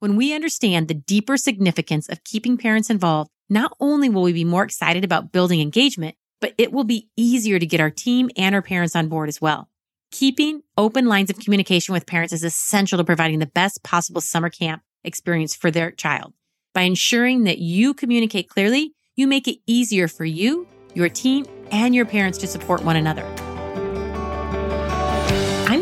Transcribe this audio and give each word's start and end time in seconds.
When 0.00 0.14
we 0.14 0.32
understand 0.32 0.86
the 0.86 0.94
deeper 0.94 1.36
significance 1.36 2.08
of 2.08 2.22
keeping 2.22 2.56
parents 2.56 2.88
involved, 2.88 3.30
not 3.50 3.72
only 3.80 4.08
will 4.08 4.22
we 4.22 4.32
be 4.32 4.44
more 4.44 4.62
excited 4.62 5.02
about 5.02 5.32
building 5.32 5.60
engagement, 5.60 6.14
but 6.40 6.54
it 6.56 6.72
will 6.72 6.84
be 6.84 7.08
easier 7.16 7.58
to 7.58 7.66
get 7.66 7.80
our 7.80 7.90
team 7.90 8.30
and 8.36 8.54
our 8.54 8.62
parents 8.62 8.94
on 8.94 9.08
board 9.08 9.28
as 9.28 9.40
well. 9.40 9.68
Keeping 10.12 10.62
open 10.76 11.06
lines 11.06 11.30
of 11.30 11.40
communication 11.40 11.92
with 11.94 12.06
parents 12.06 12.32
is 12.32 12.44
essential 12.44 12.98
to 12.98 13.04
providing 13.04 13.40
the 13.40 13.46
best 13.46 13.82
possible 13.82 14.20
summer 14.20 14.50
camp 14.50 14.82
experience 15.02 15.56
for 15.56 15.72
their 15.72 15.90
child. 15.90 16.32
By 16.74 16.82
ensuring 16.82 17.42
that 17.44 17.58
you 17.58 17.92
communicate 17.92 18.48
clearly, 18.48 18.94
you 19.16 19.26
make 19.26 19.48
it 19.48 19.58
easier 19.66 20.06
for 20.06 20.24
you, 20.24 20.68
your 20.94 21.08
team, 21.08 21.44
and 21.72 21.92
your 21.92 22.06
parents 22.06 22.38
to 22.38 22.46
support 22.46 22.84
one 22.84 22.94
another. 22.94 23.26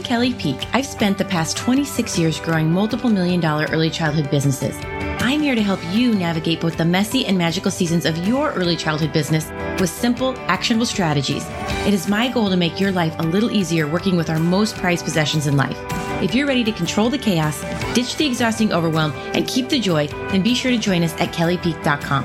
Kelly 0.07 0.35
Peak. 0.35 0.57
I've 0.73 0.87
spent 0.87 1.19
the 1.19 1.25
past 1.25 1.57
26 1.57 2.17
years 2.17 2.39
growing 2.39 2.71
multiple 2.71 3.11
million 3.11 3.41
dollar 3.41 3.67
early 3.73 3.91
childhood 3.91 4.31
businesses. 4.31 4.77
I'm 5.19 5.41
here 5.41 5.57
to 5.57 5.63
help 5.63 5.81
you 5.93 6.15
navigate 6.15 6.61
both 6.61 6.77
the 6.77 6.85
messy 6.85 7.27
and 7.27 7.37
magical 7.37 7.73
seasons 7.73 8.07
of 8.07 8.17
your 8.19 8.53
early 8.53 8.77
childhood 8.77 9.13
business 9.13 9.51
with 9.81 9.91
simple, 9.91 10.39
actionable 10.43 10.87
strategies. 10.87 11.45
It 11.89 11.93
is 11.93 12.07
my 12.07 12.29
goal 12.29 12.51
to 12.51 12.57
make 12.57 12.79
your 12.79 12.93
life 12.93 13.17
a 13.19 13.25
little 13.25 13.51
easier 13.51 13.89
working 13.89 14.17
with 14.17 14.31
our 14.31 14.39
most 14.39 14.77
prized 14.77 15.05
possessions 15.05 15.49
in 15.49 15.57
life. 15.57 15.77
If 16.23 16.37
you're 16.37 16.47
ready 16.47 16.63
to 16.63 16.71
control 16.71 17.11
the 17.11 17.19
chaos, 17.19 17.61
ditch 17.93 18.15
the 18.17 18.27
exhausting 18.27 18.73
overwhelm, 18.73 19.11
and 19.35 19.49
keep 19.49 19.69
the 19.69 19.81
joy, 19.81 20.07
then 20.31 20.41
be 20.41 20.55
sure 20.55 20.71
to 20.71 20.79
join 20.79 21.03
us 21.03 21.15
at 21.15 21.33
kellypeak.com. 21.33 22.23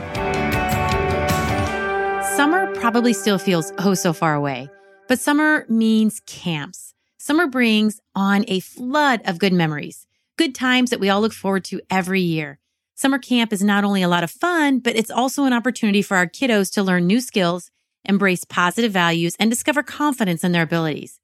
Summer 2.38 2.76
probably 2.76 3.14
still 3.14 3.40
feels 3.40 3.74
oh 3.80 3.96
so 3.96 4.14
far 4.14 4.36
away, 4.36 4.70
but 5.08 5.20
summer 5.20 5.66
means 5.68 6.22
camps. 6.28 6.91
Summer 7.24 7.46
brings 7.46 8.02
on 8.16 8.46
a 8.48 8.62
flood 8.62 9.22
of 9.26 9.38
good 9.38 9.54
memories, 9.54 10.08
good 10.40 10.56
times 10.56 10.90
that 10.90 11.00
we 11.00 11.08
all 11.08 11.22
look 11.22 11.34
forward 11.34 11.64
to 11.66 11.80
every 11.88 12.20
year. 12.20 12.58
Summer 12.96 13.20
camp 13.20 13.54
is 13.54 13.64
not 13.64 13.84
only 13.84 14.02
a 14.02 14.08
lot 14.08 14.24
of 14.24 14.32
fun, 14.32 14.80
but 14.80 14.96
it's 14.96 15.12
also 15.12 15.44
an 15.44 15.54
opportunity 15.54 16.02
for 16.02 16.18
our 16.18 16.26
kiddos 16.26 16.74
to 16.74 16.82
learn 16.82 17.06
new 17.06 17.22
skills, 17.22 17.70
embrace 18.06 18.44
positive 18.44 18.92
values, 18.92 19.36
and 19.40 19.52
discover 19.52 19.84
confidence 19.84 20.44
in 20.44 20.52
their 20.52 20.64
abilities. 20.64 21.20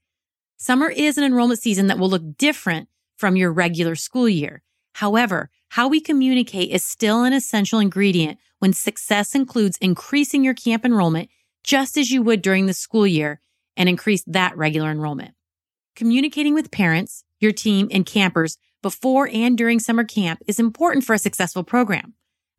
Summer 0.55 0.87
is 0.87 1.17
an 1.17 1.23
enrollment 1.23 1.59
season 1.59 1.87
that 1.87 1.97
will 1.97 2.11
look 2.11 2.37
different 2.37 2.89
from 3.17 3.35
your 3.35 3.51
regular 3.51 3.95
school 3.95 4.29
year. 4.29 4.61
However, 4.93 5.49
how 5.69 5.87
we 5.87 5.99
communicate 5.99 6.69
is 6.69 6.85
still 6.85 7.23
an 7.23 7.33
essential 7.33 7.79
ingredient 7.79 8.37
when 8.59 8.71
success 8.71 9.33
includes 9.33 9.79
increasing 9.81 10.43
your 10.43 10.53
camp 10.53 10.85
enrollment 10.85 11.31
just 11.63 11.97
as 11.97 12.11
you 12.11 12.21
would 12.21 12.43
during 12.43 12.67
the 12.67 12.73
school 12.73 13.07
year 13.07 13.41
and 13.75 13.89
increase 13.89 14.23
that 14.27 14.55
regular 14.55 14.91
enrollment. 14.91 15.33
Communicating 15.97 16.53
with 16.53 16.69
parents, 16.69 17.23
your 17.39 17.51
team, 17.51 17.87
and 17.91 18.05
campers 18.05 18.59
before 18.83 19.27
and 19.33 19.57
during 19.57 19.79
summer 19.79 20.03
camp 20.03 20.43
is 20.45 20.59
important 20.59 21.03
for 21.03 21.15
a 21.15 21.17
successful 21.17 21.63
program. 21.63 22.13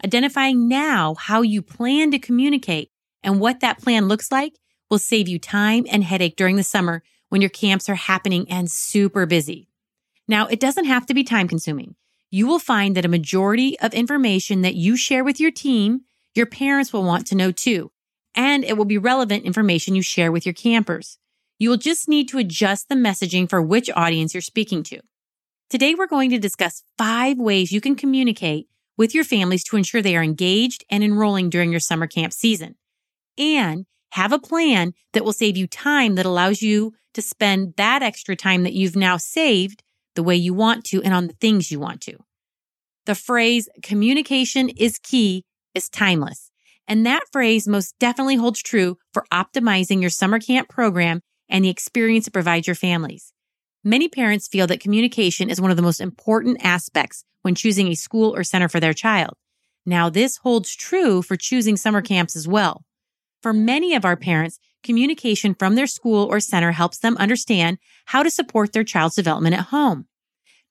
Identifying 0.05 0.67
now 0.67 1.14
how 1.14 1.42
you 1.42 1.62
plan 1.62 2.11
to 2.11 2.19
communicate 2.19 2.91
and 3.22 3.39
what 3.39 3.61
that 3.61 3.78
plan 3.78 4.08
looks 4.08 4.33
like 4.33 4.58
will 4.91 4.98
save 4.98 5.28
you 5.28 5.39
time 5.39 5.86
and 5.89 6.03
headache 6.03 6.34
during 6.34 6.56
the 6.56 6.64
summer 6.64 7.05
when 7.28 7.41
your 7.41 7.48
camps 7.48 7.89
are 7.89 7.95
happening 7.95 8.45
and 8.50 8.69
super 8.69 9.25
busy. 9.25 9.69
Now, 10.27 10.48
it 10.48 10.58
doesn't 10.58 10.86
have 10.86 11.06
to 11.06 11.14
be 11.14 11.23
time 11.23 11.47
consuming. 11.47 11.95
You 12.33 12.48
will 12.48 12.58
find 12.58 12.97
that 12.97 13.05
a 13.05 13.08
majority 13.08 13.78
of 13.78 13.95
information 13.95 14.62
that 14.62 14.75
you 14.75 14.97
share 14.97 15.23
with 15.23 15.39
your 15.39 15.52
team, 15.52 16.00
your 16.34 16.47
parents 16.47 16.92
will 16.92 17.05
want 17.05 17.28
to 17.28 17.36
know 17.36 17.52
too. 17.52 17.92
And 18.34 18.64
it 18.64 18.77
will 18.77 18.84
be 18.84 18.98
relevant 18.98 19.45
information 19.45 19.95
you 19.95 20.02
share 20.02 20.33
with 20.33 20.45
your 20.45 20.55
campers. 20.55 21.19
You 21.59 21.70
will 21.70 21.77
just 21.77 22.09
need 22.09 22.28
to 22.28 22.39
adjust 22.39 22.89
the 22.89 22.95
messaging 22.95 23.48
for 23.51 23.61
which 23.61 23.91
audience 23.95 24.33
you're 24.33 24.41
speaking 24.41 24.84
to. 24.84 25.01
Today, 25.69 25.95
we're 25.95 26.06
going 26.06 26.31
to 26.31 26.39
discuss 26.39 26.84
five 26.97 27.37
ways 27.39 27.73
you 27.73 27.81
can 27.81 27.97
communicate 27.97 28.69
with 28.97 29.14
your 29.14 29.25
families 29.25 29.64
to 29.64 29.77
ensure 29.77 30.01
they 30.01 30.17
are 30.17 30.23
engaged 30.23 30.84
and 30.91 31.03
enrolling 31.03 31.51
during 31.51 31.70
your 31.70 31.81
summer 31.81 32.06
camp 32.06 32.33
season. 32.33 32.77
And 33.36 33.86
have 34.12 34.33
a 34.33 34.39
plan 34.39 34.95
that 35.12 35.25
will 35.25 35.33
save 35.33 35.56
you 35.56 35.67
time 35.67 36.14
that 36.14 36.27
allows 36.27 36.63
you 36.63 36.95
to 37.14 37.23
spend 37.23 37.75
that 37.77 38.02
extra 38.02 38.36
time 38.36 38.63
that 38.63 38.73
you've 38.73 38.96
now 38.96 39.17
saved 39.17 39.83
the 40.14 40.23
way 40.23 40.36
you 40.36 40.55
want 40.55 40.85
to 40.85 41.02
and 41.02 41.13
on 41.13 41.27
the 41.27 41.35
things 41.35 41.70
you 41.70 41.80
want 41.80 42.01
to. 42.02 42.17
The 43.07 43.14
phrase 43.14 43.69
communication 43.83 44.69
is 44.69 44.98
key 44.98 45.45
is 45.75 45.89
timeless. 45.89 46.51
And 46.86 47.05
that 47.05 47.25
phrase 47.30 47.69
most 47.69 47.95
definitely 47.98 48.36
holds 48.36 48.63
true 48.63 48.96
for 49.13 49.27
optimizing 49.33 50.01
your 50.01 50.11
summer 50.11 50.39
camp 50.39 50.69
program 50.69 51.20
and 51.48 51.64
the 51.64 51.69
experience 51.69 52.27
it 52.27 52.33
provides 52.33 52.67
your 52.67 52.77
families. 52.77 53.33
Many 53.85 54.09
parents 54.09 54.48
feel 54.48 54.67
that 54.67 54.81
communication 54.81 55.48
is 55.51 55.61
one 55.61 55.70
of 55.70 55.77
the 55.77 55.83
most 55.83 56.01
important 56.01 56.59
aspects 56.64 57.25
when 57.42 57.55
choosing 57.55 57.89
a 57.89 57.95
school 57.95 58.35
or 58.35 58.45
center 58.45 58.69
for 58.69 58.81
their 58.81 58.92
child. 58.92 59.35
Now, 59.87 60.11
this 60.11 60.39
holds 60.39 60.75
true 60.75 61.23
for 61.23 61.37
choosing 61.37 61.77
summer 61.77 62.03
camps 62.03 62.37
as 62.37 62.47
well. 62.47 62.85
For 63.42 63.53
many 63.53 63.95
of 63.95 64.05
our 64.05 64.17
parents, 64.17 64.58
communication 64.83 65.55
from 65.55 65.75
their 65.75 65.87
school 65.87 66.27
or 66.31 66.41
center 66.41 66.73
helps 66.73 66.98
them 66.98 67.17
understand 67.17 67.79
how 68.07 68.23
to 68.23 68.31
support 68.31 68.73
their 68.73 68.85
child's 68.85 69.14
development 69.14 69.55
at 69.55 69.67
home. 69.67 70.07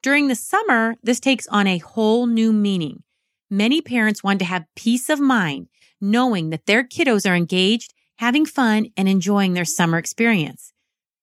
During 0.03 0.27
the 0.27 0.35
summer, 0.35 0.95
this 1.01 1.19
takes 1.19 1.47
on 1.47 1.65
a 1.65 1.79
whole 1.79 2.27
new 2.27 2.53
meaning. 2.53 3.03
Many 3.49 3.81
parents 3.81 4.23
want 4.23 4.39
to 4.39 4.45
have 4.45 4.65
peace 4.75 5.09
of 5.09 5.19
mind 5.19 5.69
knowing 5.99 6.49
that 6.49 6.65
their 6.65 6.83
kiddos 6.83 7.29
are 7.29 7.35
engaged, 7.35 7.93
having 8.17 8.45
fun, 8.45 8.87
and 8.95 9.07
enjoying 9.07 9.53
their 9.53 9.65
summer 9.65 9.97
experience. 9.97 10.73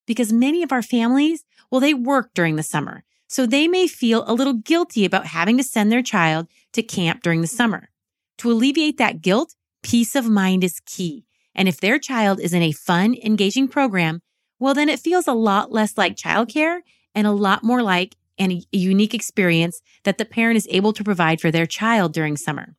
Because 0.06 0.32
many 0.32 0.62
of 0.62 0.72
our 0.72 0.82
families, 0.82 1.44
well, 1.70 1.80
they 1.80 1.94
work 1.94 2.30
during 2.34 2.56
the 2.56 2.62
summer, 2.62 3.04
so 3.28 3.46
they 3.46 3.66
may 3.68 3.86
feel 3.86 4.24
a 4.26 4.34
little 4.34 4.54
guilty 4.54 5.04
about 5.04 5.26
having 5.26 5.56
to 5.56 5.64
send 5.64 5.90
their 5.90 6.02
child 6.02 6.46
to 6.72 6.82
camp 6.82 7.22
during 7.22 7.40
the 7.40 7.46
summer. 7.46 7.90
To 8.38 8.50
alleviate 8.50 8.98
that 8.98 9.22
guilt, 9.22 9.54
peace 9.82 10.14
of 10.14 10.28
mind 10.28 10.64
is 10.64 10.80
key. 10.86 11.24
And 11.54 11.68
if 11.68 11.80
their 11.80 11.98
child 11.98 12.40
is 12.40 12.52
in 12.52 12.62
a 12.62 12.72
fun, 12.72 13.14
engaging 13.22 13.68
program, 13.68 14.20
well, 14.58 14.74
then 14.74 14.88
it 14.88 15.00
feels 15.00 15.26
a 15.26 15.32
lot 15.32 15.72
less 15.72 15.96
like 15.96 16.16
childcare 16.16 16.80
and 17.14 17.26
a 17.26 17.32
lot 17.32 17.62
more 17.62 17.82
like 17.82 18.16
an, 18.38 18.50
a 18.50 18.76
unique 18.76 19.14
experience 19.14 19.80
that 20.04 20.18
the 20.18 20.24
parent 20.24 20.56
is 20.56 20.68
able 20.70 20.92
to 20.92 21.04
provide 21.04 21.40
for 21.40 21.50
their 21.50 21.66
child 21.66 22.12
during 22.12 22.36
summer. 22.36 22.74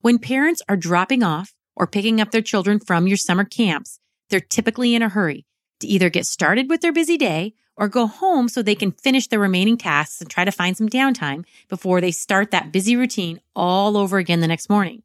When 0.00 0.18
parents 0.18 0.62
are 0.68 0.76
dropping 0.76 1.22
off 1.22 1.54
or 1.76 1.86
picking 1.86 2.20
up 2.20 2.30
their 2.30 2.42
children 2.42 2.80
from 2.80 3.06
your 3.06 3.16
summer 3.16 3.44
camps, 3.44 4.00
they're 4.30 4.40
typically 4.40 4.94
in 4.94 5.02
a 5.02 5.08
hurry 5.08 5.46
to 5.80 5.86
either 5.86 6.10
get 6.10 6.26
started 6.26 6.68
with 6.68 6.80
their 6.80 6.92
busy 6.92 7.16
day 7.16 7.54
or 7.76 7.88
go 7.88 8.06
home 8.06 8.48
so 8.48 8.62
they 8.62 8.74
can 8.74 8.92
finish 8.92 9.28
their 9.28 9.38
remaining 9.38 9.76
tasks 9.76 10.20
and 10.20 10.30
try 10.30 10.44
to 10.44 10.50
find 10.50 10.76
some 10.76 10.88
downtime 10.88 11.44
before 11.68 12.00
they 12.00 12.10
start 12.10 12.50
that 12.50 12.72
busy 12.72 12.96
routine 12.96 13.38
all 13.54 13.96
over 13.96 14.18
again 14.18 14.40
the 14.40 14.46
next 14.46 14.70
morning. 14.70 15.02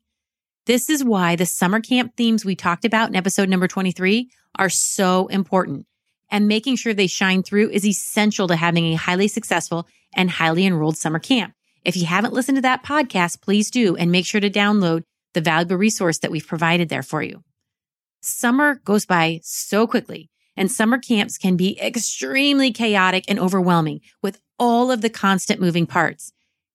This 0.67 0.89
is 0.89 1.03
why 1.03 1.35
the 1.35 1.45
summer 1.45 1.81
camp 1.81 2.15
themes 2.15 2.45
we 2.45 2.55
talked 2.55 2.85
about 2.85 3.09
in 3.09 3.15
episode 3.15 3.49
number 3.49 3.67
23 3.67 4.29
are 4.55 4.69
so 4.69 5.27
important. 5.27 5.85
And 6.29 6.47
making 6.47 6.77
sure 6.77 6.93
they 6.93 7.07
shine 7.07 7.43
through 7.43 7.71
is 7.71 7.85
essential 7.85 8.47
to 8.47 8.55
having 8.55 8.85
a 8.85 8.95
highly 8.95 9.27
successful 9.27 9.87
and 10.15 10.29
highly 10.29 10.65
enrolled 10.65 10.97
summer 10.97 11.19
camp. 11.19 11.53
If 11.83 11.97
you 11.97 12.05
haven't 12.05 12.33
listened 12.33 12.57
to 12.57 12.61
that 12.61 12.83
podcast, 12.83 13.41
please 13.41 13.69
do 13.71 13.97
and 13.97 14.11
make 14.11 14.25
sure 14.25 14.39
to 14.39 14.49
download 14.49 15.03
the 15.33 15.41
valuable 15.41 15.77
resource 15.77 16.19
that 16.19 16.31
we've 16.31 16.47
provided 16.47 16.89
there 16.89 17.03
for 17.03 17.21
you. 17.21 17.43
Summer 18.21 18.81
goes 18.83 19.05
by 19.05 19.39
so 19.43 19.87
quickly 19.87 20.29
and 20.55 20.71
summer 20.71 20.97
camps 20.97 21.37
can 21.37 21.55
be 21.55 21.79
extremely 21.79 22.71
chaotic 22.71 23.25
and 23.27 23.39
overwhelming 23.39 24.01
with 24.21 24.39
all 24.59 24.91
of 24.91 25.01
the 25.01 25.09
constant 25.09 25.59
moving 25.59 25.85
parts. 25.85 26.33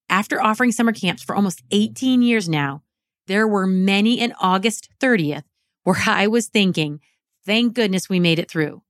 After 0.09 0.43
offering 0.43 0.73
summer 0.73 0.93
camps 0.93 1.23
for 1.23 1.37
almost 1.37 1.63
18 1.71 2.23
years 2.23 2.49
now, 2.49 2.83
there 3.27 3.47
were 3.47 3.67
many 3.67 4.21
in 4.21 4.33
August 4.41 4.89
30th 5.01 5.45
where 5.85 6.03
I 6.07 6.27
was 6.27 6.49
thinking, 6.49 7.01
thank 7.45 7.75
goodness 7.75 8.09
we 8.09 8.21
made 8.21 8.39
it 8.39 8.51
through. 8.51 8.83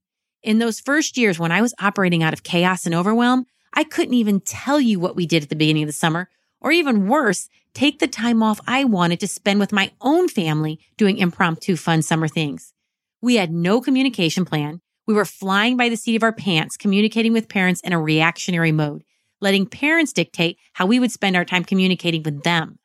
In 0.43 0.59
those 0.59 0.79
first 0.79 1.17
years 1.17 1.37
when 1.37 1.51
I 1.51 1.61
was 1.61 1.73
operating 1.79 2.23
out 2.23 2.33
of 2.33 2.43
chaos 2.43 2.85
and 2.85 2.95
overwhelm, 2.95 3.45
I 3.73 3.83
couldn't 3.83 4.13
even 4.13 4.39
tell 4.39 4.79
you 4.79 4.99
what 4.99 5.15
we 5.15 5.27
did 5.27 5.43
at 5.43 5.49
the 5.49 5.55
beginning 5.55 5.83
of 5.83 5.87
the 5.87 5.93
summer, 5.93 6.29
or 6.61 6.71
even 6.71 7.07
worse, 7.07 7.49
take 7.77 7.99
the 7.99 8.07
time 8.07 8.41
off 8.41 8.59
I 8.65 8.85
wanted 8.85 9.19
to 9.19 9.27
spend 9.27 9.59
with 9.59 9.71
my 9.71 9.91
own 10.01 10.27
family 10.29 10.79
doing 10.97 11.19
impromptu 11.19 11.75
fun 11.75 12.01
summer 12.01 12.27
things. 12.27 12.73
We 13.21 13.35
had 13.35 13.51
no 13.51 13.81
communication 13.81 14.45
plan. 14.45 14.81
We 15.05 15.13
were 15.13 15.25
flying 15.25 15.77
by 15.77 15.87
the 15.89 15.95
seat 15.95 16.15
of 16.15 16.23
our 16.23 16.33
pants, 16.33 16.75
communicating 16.75 17.33
with 17.33 17.47
parents 17.47 17.79
in 17.81 17.93
a 17.93 18.01
reactionary 18.01 18.71
mode, 18.71 19.03
letting 19.41 19.67
parents 19.67 20.11
dictate 20.11 20.57
how 20.73 20.87
we 20.87 20.99
would 20.99 21.11
spend 21.11 21.35
our 21.35 21.45
time 21.45 21.63
communicating 21.63 22.23
with 22.23 22.41
them. 22.41 22.79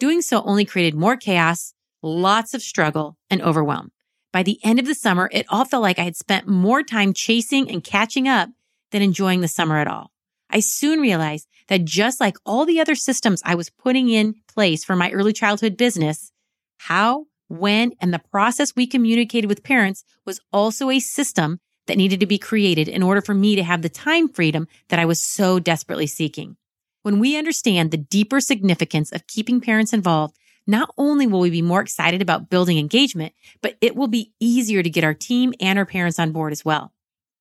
Doing 0.00 0.22
so 0.22 0.42
only 0.42 0.64
created 0.64 0.98
more 0.98 1.16
chaos, 1.16 1.72
lots 2.02 2.52
of 2.52 2.62
struggle, 2.62 3.16
and 3.30 3.40
overwhelm. 3.40 3.92
By 4.32 4.42
the 4.42 4.58
end 4.64 4.80
of 4.80 4.86
the 4.86 4.96
summer, 4.96 5.30
it 5.32 5.46
all 5.50 5.64
felt 5.64 5.84
like 5.84 6.00
I 6.00 6.04
had 6.04 6.16
spent 6.16 6.48
more 6.48 6.82
time 6.82 7.12
chasing 7.12 7.70
and 7.70 7.84
catching 7.84 8.26
up 8.26 8.48
than 8.90 9.02
enjoying 9.02 9.40
the 9.40 9.46
summer 9.46 9.78
at 9.78 9.86
all. 9.86 10.10
I 10.50 10.58
soon 10.58 10.98
realized 10.98 11.46
that 11.72 11.86
just 11.86 12.20
like 12.20 12.36
all 12.44 12.66
the 12.66 12.80
other 12.80 12.94
systems 12.94 13.40
I 13.46 13.54
was 13.54 13.70
putting 13.70 14.10
in 14.10 14.34
place 14.46 14.84
for 14.84 14.94
my 14.94 15.10
early 15.10 15.32
childhood 15.32 15.78
business, 15.78 16.30
how, 16.76 17.28
when, 17.48 17.92
and 17.98 18.12
the 18.12 18.18
process 18.18 18.76
we 18.76 18.86
communicated 18.86 19.48
with 19.48 19.62
parents 19.62 20.04
was 20.26 20.38
also 20.52 20.90
a 20.90 21.00
system 21.00 21.60
that 21.86 21.96
needed 21.96 22.20
to 22.20 22.26
be 22.26 22.36
created 22.36 22.88
in 22.88 23.02
order 23.02 23.22
for 23.22 23.32
me 23.32 23.56
to 23.56 23.62
have 23.62 23.80
the 23.80 23.88
time 23.88 24.28
freedom 24.28 24.68
that 24.90 24.98
I 24.98 25.06
was 25.06 25.22
so 25.22 25.58
desperately 25.58 26.06
seeking. 26.06 26.58
When 27.04 27.18
we 27.18 27.38
understand 27.38 27.90
the 27.90 27.96
deeper 27.96 28.38
significance 28.40 29.10
of 29.10 29.26
keeping 29.26 29.58
parents 29.58 29.94
involved, 29.94 30.36
not 30.66 30.92
only 30.98 31.26
will 31.26 31.40
we 31.40 31.48
be 31.48 31.62
more 31.62 31.80
excited 31.80 32.20
about 32.20 32.50
building 32.50 32.78
engagement, 32.78 33.32
but 33.62 33.78
it 33.80 33.96
will 33.96 34.08
be 34.08 34.34
easier 34.38 34.82
to 34.82 34.90
get 34.90 35.04
our 35.04 35.14
team 35.14 35.54
and 35.58 35.78
our 35.78 35.86
parents 35.86 36.18
on 36.18 36.32
board 36.32 36.52
as 36.52 36.66
well. 36.66 36.92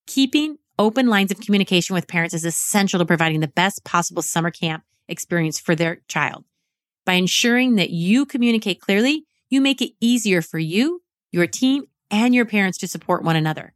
Keeping 0.08 0.58
open 0.80 1.08
lines 1.08 1.32
of 1.32 1.40
communication 1.40 1.94
with 1.94 2.08
parents 2.08 2.34
is 2.34 2.46
essential 2.46 3.00
to 3.00 3.06
providing 3.06 3.40
the 3.40 3.48
best 3.48 3.84
possible 3.84 4.22
summer 4.22 4.52
camp 4.52 4.84
experience 5.08 5.60
for 5.60 5.76
their 5.76 6.02
child. 6.08 6.46
By 7.06 7.14
ensuring 7.14 7.76
that 7.76 7.90
you 7.90 8.26
communicate 8.26 8.82
clearly, 8.82 9.26
you 9.50 9.62
make 9.62 9.82
it 9.82 9.92
easier 10.00 10.42
for 10.42 10.60
you, 10.60 11.02
your 11.32 11.48
team, 11.48 11.86
and 12.10 12.34
your 12.34 12.46
parents 12.46 12.78
to 12.80 12.88
support 12.88 13.24
one 13.24 13.36
another. 13.36 13.74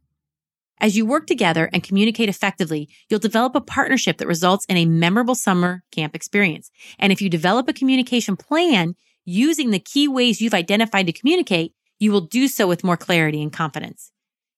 As 0.78 0.96
you 0.96 1.06
work 1.06 1.26
together 1.26 1.70
and 1.72 1.82
communicate 1.82 2.28
effectively, 2.28 2.88
you'll 3.08 3.18
develop 3.18 3.54
a 3.54 3.60
partnership 3.60 4.18
that 4.18 4.26
results 4.26 4.66
in 4.66 4.76
a 4.76 4.84
memorable 4.84 5.34
summer 5.34 5.82
camp 5.90 6.14
experience. 6.14 6.70
And 6.98 7.12
if 7.12 7.22
you 7.22 7.30
develop 7.30 7.68
a 7.68 7.72
communication 7.72 8.36
plan 8.36 8.94
using 9.24 9.70
the 9.70 9.78
key 9.78 10.06
ways 10.06 10.40
you've 10.40 10.54
identified 10.54 11.06
to 11.06 11.12
communicate, 11.12 11.74
you 11.98 12.12
will 12.12 12.20
do 12.20 12.46
so 12.46 12.68
with 12.68 12.84
more 12.84 12.96
clarity 12.96 13.42
and 13.42 13.52
confidence. 13.52 14.12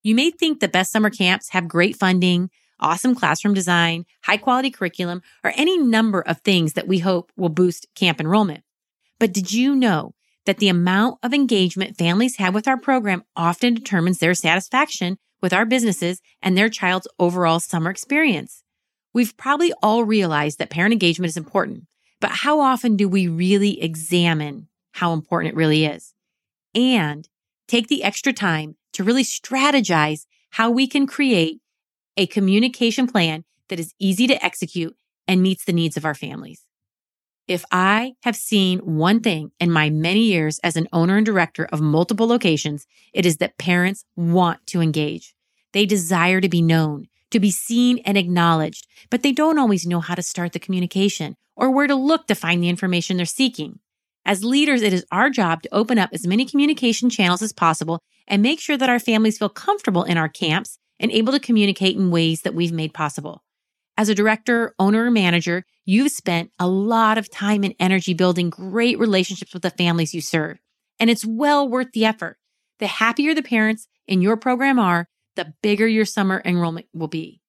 You 0.08 0.14
may 0.14 0.31
think 0.31 0.60
the 0.60 0.69
best 0.69 0.90
summer 0.90 1.10
camps 1.10 1.50
have 1.50 1.69
great 1.69 1.94
funding, 1.94 2.49
awesome 2.81 3.14
classroom 3.14 3.52
design, 3.52 4.06
high 4.22 4.38
quality 4.38 4.70
curriculum, 4.70 5.20
or 5.44 5.52
any 5.55 5.76
number 5.76 6.22
of 6.22 6.40
things 6.40 6.72
that 6.72 6.88
we 6.88 7.00
hope 7.00 7.31
will 7.37 7.50
boost 7.50 7.88
camp 7.94 8.19
enrollment. 8.19 8.64
But 9.20 9.34
did 9.34 9.52
you 9.52 9.76
know 9.76 10.14
that 10.46 10.60
the 10.60 10.70
amount 10.70 11.19
of 11.22 11.34
engagement 11.34 11.99
families 11.99 12.37
have 12.37 12.55
with 12.55 12.66
our 12.66 12.78
program 12.78 13.22
often 13.37 13.75
determines 13.75 14.19
their 14.19 14.32
satisfaction 14.32 15.19
with 15.43 15.52
our 15.52 15.66
businesses 15.66 16.22
and 16.40 16.56
their 16.56 16.70
child's 16.70 17.06
overall 17.19 17.60
summer 17.60 17.90
experience. 17.90 18.64
We've 19.12 19.37
probably 19.37 19.75
all 19.82 20.05
realized 20.05 20.58
that 20.58 20.70
parent 20.70 20.94
engagement 20.94 21.28
is 21.28 21.37
important, 21.37 21.84
but 22.19 22.31
how 22.31 22.60
often 22.60 22.96
do 22.96 23.10
we 23.10 23.28
really 23.28 23.82
examine 23.82 24.69
how 24.93 25.12
important 25.12 25.52
it 25.52 25.56
really 25.58 25.84
is? 25.84 26.14
And 26.75 27.28
take 27.69 27.88
the 27.88 28.03
extra 28.03 28.32
time 28.32 28.76
to 28.94 29.05
really 29.05 29.23
strategize 29.23 30.26
how 30.50 30.70
we 30.70 30.87
can 30.87 31.06
create 31.06 31.61
a 32.17 32.26
communication 32.26 33.06
plan 33.06 33.44
that 33.69 33.79
is 33.79 33.94
easy 34.00 34.26
to 34.26 34.44
execute 34.44 34.97
and 35.29 35.43
meets 35.43 35.65
the 35.65 35.73
needs 35.73 35.97
of 35.97 36.05
our 36.05 36.15
families. 36.15 36.62
If 37.47 37.65
I 37.70 38.15
have 38.25 38.37
seen 38.37 38.81
one 38.81 39.20
thing 39.20 39.53
in 39.59 39.70
my 39.70 39.88
many 39.88 40.25
years 40.25 40.59
as 40.62 40.76
an 40.76 40.88
owner 40.93 41.17
and 41.17 41.25
director 41.25 41.67
of 41.73 41.81
multiple 41.81 42.26
locations, 42.26 42.87
it 43.15 43.25
is 43.25 43.38
that 43.38 43.56
parents 43.56 44.05
want 44.17 44.67
to 44.67 44.82
engage. 44.82 45.35
They 45.73 45.87
desire 45.87 46.41
to 46.41 46.49
be 46.49 46.61
known, 46.61 47.09
to 47.31 47.41
be 47.41 47.50
seen 47.50 47.99
and 48.05 48.19
acknowledged, 48.19 48.87
but 49.11 49.23
they 49.23 49.32
don't 49.32 49.59
always 49.59 49.87
know 49.87 50.00
how 50.00 50.15
to 50.15 50.23
start 50.23 50.53
the 50.53 50.59
communication 50.59 51.37
or 51.56 51.70
where 51.70 51.87
to 51.87 51.94
look 51.94 52.26
to 52.26 52.35
find 52.35 52.62
the 52.62 52.69
information 52.69 53.17
they're 53.17 53.26
seeking. 53.26 53.81
As 54.28 54.44
leaders, 54.44 54.82
it 54.82 54.92
is 54.92 55.06
our 55.10 55.30
job 55.30 55.62
to 55.62 55.75
open 55.75 55.96
up 55.96 56.10
as 56.12 56.26
many 56.26 56.44
communication 56.44 57.08
channels 57.08 57.40
as 57.40 57.54
possible 57.54 57.98
and 58.26 58.42
make 58.42 58.60
sure 58.60 58.76
that 58.76 58.90
our 58.90 58.98
families 58.98 59.38
feel 59.38 59.48
comfortable 59.48 60.04
in 60.04 60.19
our 60.19 60.28
camps 60.28 60.78
and 61.00 61.10
able 61.10 61.32
to 61.32 61.40
communicate 61.40 61.96
in 61.96 62.10
ways 62.10 62.42
that 62.42 62.54
we've 62.54 62.70
made 62.70 62.92
possible. 62.92 63.42
As 63.96 64.10
a 64.10 64.14
director, 64.14 64.75
owner, 64.78 65.06
or 65.06 65.10
manager, 65.10 65.64
you've 65.86 66.12
spent 66.12 66.50
a 66.58 66.69
lot 66.69 67.16
of 67.16 67.30
time 67.30 67.64
and 67.64 67.75
energy 67.80 68.12
building 68.12 68.50
great 68.50 68.98
relationships 68.98 69.54
with 69.54 69.62
the 69.62 69.70
families 69.70 70.12
you 70.12 70.20
serve. 70.20 70.58
And 71.00 71.08
it's 71.08 71.24
well 71.24 71.66
worth 71.66 71.92
the 71.92 72.04
effort. 72.04 72.36
The 72.81 72.86
happier 72.86 73.34
the 73.34 73.42
parents 73.42 73.88
in 74.06 74.20
your 74.20 74.36
program 74.36 74.78
are, 74.78 75.08
the 75.36 75.54
bigger 75.62 75.86
your 75.86 76.04
summer 76.04 76.42
enrollment 76.44 76.84
will 76.92 77.08
be. 77.08 77.40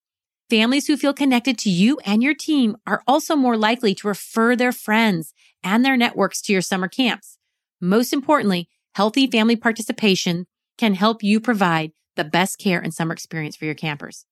Families 0.50 0.88
who 0.88 0.96
feel 0.96 1.14
connected 1.14 1.56
to 1.58 1.70
you 1.70 2.00
and 2.04 2.24
your 2.24 2.34
team 2.34 2.76
are 2.84 3.04
also 3.06 3.36
more 3.36 3.56
likely 3.56 3.94
to 3.94 4.08
refer 4.08 4.56
their 4.56 4.72
friends 4.72 5.32
and 5.62 5.84
their 5.84 5.96
networks 5.96 6.42
to 6.42 6.52
your 6.52 6.60
summer 6.60 6.88
camps. 6.88 7.38
Most 7.80 8.12
importantly, 8.12 8.68
healthy 8.96 9.28
family 9.28 9.54
participation 9.54 10.48
can 10.76 10.94
help 10.94 11.22
you 11.22 11.38
provide 11.38 11.92
the 12.16 12.24
best 12.24 12.58
care 12.58 12.80
and 12.80 12.92
summer 12.92 13.12
experience 13.12 13.54
for 13.54 13.64
your 13.64 13.76
campers. 13.76 14.26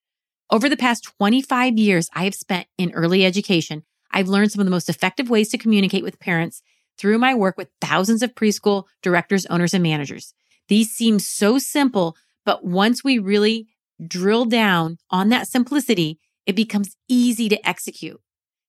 Over 0.51 0.69
the 0.69 0.77
past 0.77 1.05
25 1.05 1.79
years 1.79 2.09
I 2.13 2.25
have 2.25 2.35
spent 2.35 2.67
in 2.77 2.91
early 2.95 3.25
education, 3.25 3.85
I've 4.11 4.29
learned 4.29 4.51
some 4.51 4.61
of 4.61 4.67
the 4.67 4.73
most 4.73 4.89
effective 4.89 5.31
ways 5.31 5.51
to 5.51 5.59
communicate 5.59 6.03
with 6.03 6.19
parents 6.19 6.63
through 6.99 7.19
my 7.19 7.33
work 7.33 7.57
with 7.57 7.69
thousands 7.81 8.25
of 8.25 8.35
preschool 8.35 8.87
directors, 9.03 9.47
owners, 9.47 9.73
and 9.73 9.85
managers. 9.85 10.35
These 10.67 10.91
seem 10.91 11.21
so 11.21 11.59
simple, 11.59 12.17
but 12.45 12.65
once 12.65 13.05
we 13.05 13.21
really 13.21 13.69
drill 14.07 14.45
down 14.45 14.99
on 15.11 15.29
that 15.31 15.49
simplicity, 15.49 16.19
it 16.47 16.57
becomes 16.57 16.97
easy 17.09 17.49
to 17.49 17.69
execute. 17.69 18.21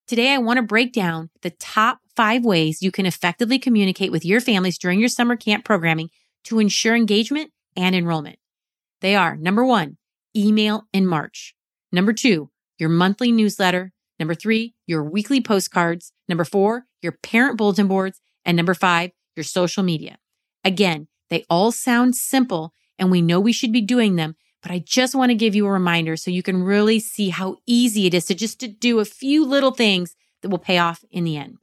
Today, 0.08 0.34
I 0.34 0.40
want 0.40 0.58
to 0.58 0.64
break 0.64 0.92
down 0.92 1.30
the 1.44 1.52
top 1.52 2.00
five 2.16 2.44
ways 2.44 2.82
you 2.82 2.92
can 2.92 3.06
effectively 3.06 3.60
communicate 3.60 4.12
with 4.12 4.26
your 4.26 4.42
families 4.42 4.78
during 4.78 5.00
your 5.00 5.10
summer 5.10 5.36
camp 5.36 5.64
programming 5.64 6.10
to 6.46 6.60
ensure 6.60 6.96
engagement 6.96 7.52
and 7.76 7.96
enrollment. 7.96 8.40
They 9.02 9.16
are 9.16 9.36
number 9.36 9.64
one, 9.64 9.98
email 10.36 10.88
in 10.94 11.06
March. 11.06 11.54
Number 11.92 12.12
two, 12.14 12.50
your 12.78 12.90
monthly 12.90 13.32
newsletter. 13.32 13.92
Number 14.20 14.34
three, 14.34 14.74
your 14.88 15.04
weekly 15.04 15.42
postcards. 15.42 16.12
Number 16.28 16.44
four, 16.44 16.86
your 17.02 17.14
parent 17.24 17.58
bulletin 17.58 17.88
boards. 17.88 18.20
And 18.44 18.58
number 18.58 18.74
five, 18.74 19.12
your 19.36 19.44
social 19.44 19.84
media. 19.84 20.18
Again, 20.64 21.08
they 21.30 21.46
all 21.50 21.72
sound 21.72 22.16
simple 22.16 22.74
and 22.98 23.12
we 23.12 23.22
know 23.22 23.40
we 23.40 23.54
should 23.54 23.72
be 23.72 23.82
doing 23.82 24.16
them, 24.16 24.36
but 24.62 24.72
I 24.72 24.80
just 24.80 25.16
want 25.16 25.30
to 25.30 25.36
give 25.36 25.56
you 25.56 25.66
a 25.66 25.72
reminder 25.72 26.18
so 26.18 26.32
you 26.32 26.44
can 26.44 26.64
really 26.64 27.00
see 27.00 27.30
how 27.30 27.58
easy 27.66 28.06
it 28.06 28.14
is 28.14 28.26
to 28.26 28.36
just 28.36 28.60
to 28.60 28.68
do 28.68 29.00
a 29.00 29.06
few 29.06 29.46
little 29.46 29.72
things 29.72 30.16
that 30.42 30.50
will 30.50 30.60
pay 30.60 30.78
off 30.78 31.04
in 31.12 31.24
the 31.24 31.38
end. 31.38 31.58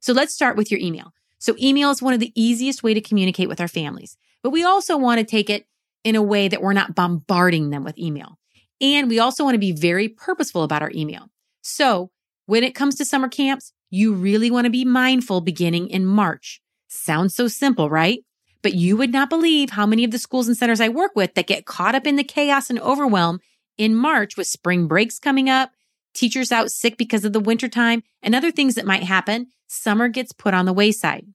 So 0.00 0.12
let's 0.12 0.34
start 0.34 0.56
with 0.56 0.70
your 0.70 0.80
email. 0.80 1.12
So 1.38 1.54
email 1.60 1.90
is 1.90 2.02
one 2.02 2.14
of 2.14 2.20
the 2.20 2.32
easiest 2.34 2.82
way 2.82 2.94
to 2.94 3.00
communicate 3.00 3.48
with 3.48 3.60
our 3.60 3.68
families, 3.68 4.16
but 4.42 4.50
we 4.50 4.64
also 4.64 4.96
want 4.96 5.20
to 5.20 5.24
take 5.24 5.48
it 5.48 5.66
in 6.04 6.16
a 6.16 6.22
way 6.22 6.48
that 6.48 6.62
we're 6.62 6.72
not 6.72 6.94
bombarding 6.94 7.70
them 7.70 7.84
with 7.84 7.98
email. 7.98 8.38
And 8.80 9.08
we 9.08 9.18
also 9.18 9.44
want 9.44 9.54
to 9.54 9.58
be 9.58 9.72
very 9.72 10.08
purposeful 10.08 10.62
about 10.62 10.82
our 10.82 10.90
email. 10.94 11.28
So 11.62 12.10
when 12.46 12.64
it 12.64 12.74
comes 12.74 12.94
to 12.96 13.04
summer 13.04 13.28
camps, 13.28 13.72
you 13.90 14.14
really 14.14 14.50
want 14.50 14.64
to 14.64 14.70
be 14.70 14.84
mindful 14.84 15.40
beginning 15.40 15.88
in 15.88 16.06
March. 16.06 16.60
Sounds 16.88 17.34
so 17.34 17.48
simple, 17.48 17.90
right? 17.90 18.20
But 18.62 18.74
you 18.74 18.96
would 18.96 19.12
not 19.12 19.30
believe 19.30 19.70
how 19.70 19.86
many 19.86 20.04
of 20.04 20.10
the 20.10 20.18
schools 20.18 20.46
and 20.46 20.56
centers 20.56 20.80
I 20.80 20.88
work 20.88 21.12
with 21.14 21.34
that 21.34 21.46
get 21.46 21.66
caught 21.66 21.94
up 21.94 22.06
in 22.06 22.16
the 22.16 22.24
chaos 22.24 22.68
and 22.70 22.78
overwhelm 22.80 23.40
in 23.78 23.94
March 23.94 24.36
with 24.36 24.46
spring 24.46 24.86
breaks 24.86 25.18
coming 25.18 25.48
up, 25.48 25.72
teachers 26.14 26.52
out 26.52 26.70
sick 26.70 26.98
because 26.98 27.24
of 27.24 27.32
the 27.32 27.40
wintertime, 27.40 28.02
and 28.22 28.34
other 28.34 28.50
things 28.50 28.74
that 28.74 28.86
might 28.86 29.04
happen. 29.04 29.46
Summer 29.66 30.08
gets 30.08 30.32
put 30.32 30.52
on 30.52 30.66
the 30.66 30.72
wayside. 30.72 31.26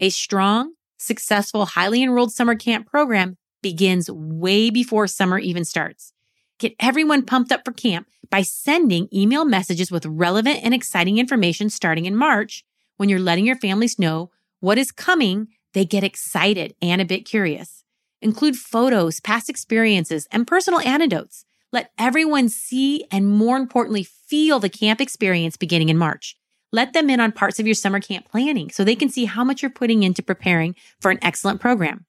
A 0.00 0.10
strong, 0.10 0.74
successful, 0.98 1.64
highly 1.64 2.02
enrolled 2.02 2.32
summer 2.32 2.54
camp 2.54 2.86
program 2.86 3.36
begins 3.62 4.10
way 4.10 4.68
before 4.68 5.06
summer 5.06 5.38
even 5.38 5.64
starts. 5.64 6.12
Get 6.58 6.74
everyone 6.78 7.24
pumped 7.24 7.50
up 7.50 7.64
for 7.64 7.72
camp 7.72 8.06
by 8.30 8.42
sending 8.42 9.08
email 9.12 9.44
messages 9.44 9.90
with 9.90 10.06
relevant 10.06 10.60
and 10.62 10.74
exciting 10.74 11.18
information 11.18 11.70
starting 11.70 12.04
in 12.04 12.14
March 12.16 12.64
when 12.96 13.08
you're 13.08 13.18
letting 13.18 13.46
your 13.46 13.56
families 13.56 13.98
know 13.98 14.30
what 14.60 14.78
is 14.78 14.92
coming. 14.92 15.48
They 15.74 15.84
get 15.84 16.04
excited 16.04 16.74
and 16.80 17.00
a 17.00 17.04
bit 17.04 17.26
curious. 17.26 17.84
Include 18.22 18.56
photos, 18.56 19.20
past 19.20 19.50
experiences, 19.50 20.26
and 20.30 20.46
personal 20.46 20.80
anecdotes. 20.80 21.44
Let 21.72 21.90
everyone 21.98 22.48
see 22.48 23.04
and 23.10 23.28
more 23.28 23.56
importantly, 23.56 24.04
feel 24.04 24.60
the 24.60 24.68
camp 24.68 25.00
experience 25.00 25.56
beginning 25.56 25.88
in 25.88 25.98
March. 25.98 26.36
Let 26.72 26.92
them 26.92 27.10
in 27.10 27.20
on 27.20 27.32
parts 27.32 27.60
of 27.60 27.66
your 27.66 27.74
summer 27.74 28.00
camp 28.00 28.30
planning 28.30 28.70
so 28.70 28.82
they 28.82 28.96
can 28.96 29.08
see 29.08 29.26
how 29.26 29.44
much 29.44 29.62
you're 29.62 29.70
putting 29.70 30.02
into 30.02 30.22
preparing 30.22 30.74
for 31.00 31.10
an 31.10 31.18
excellent 31.20 31.60
program. 31.60 32.06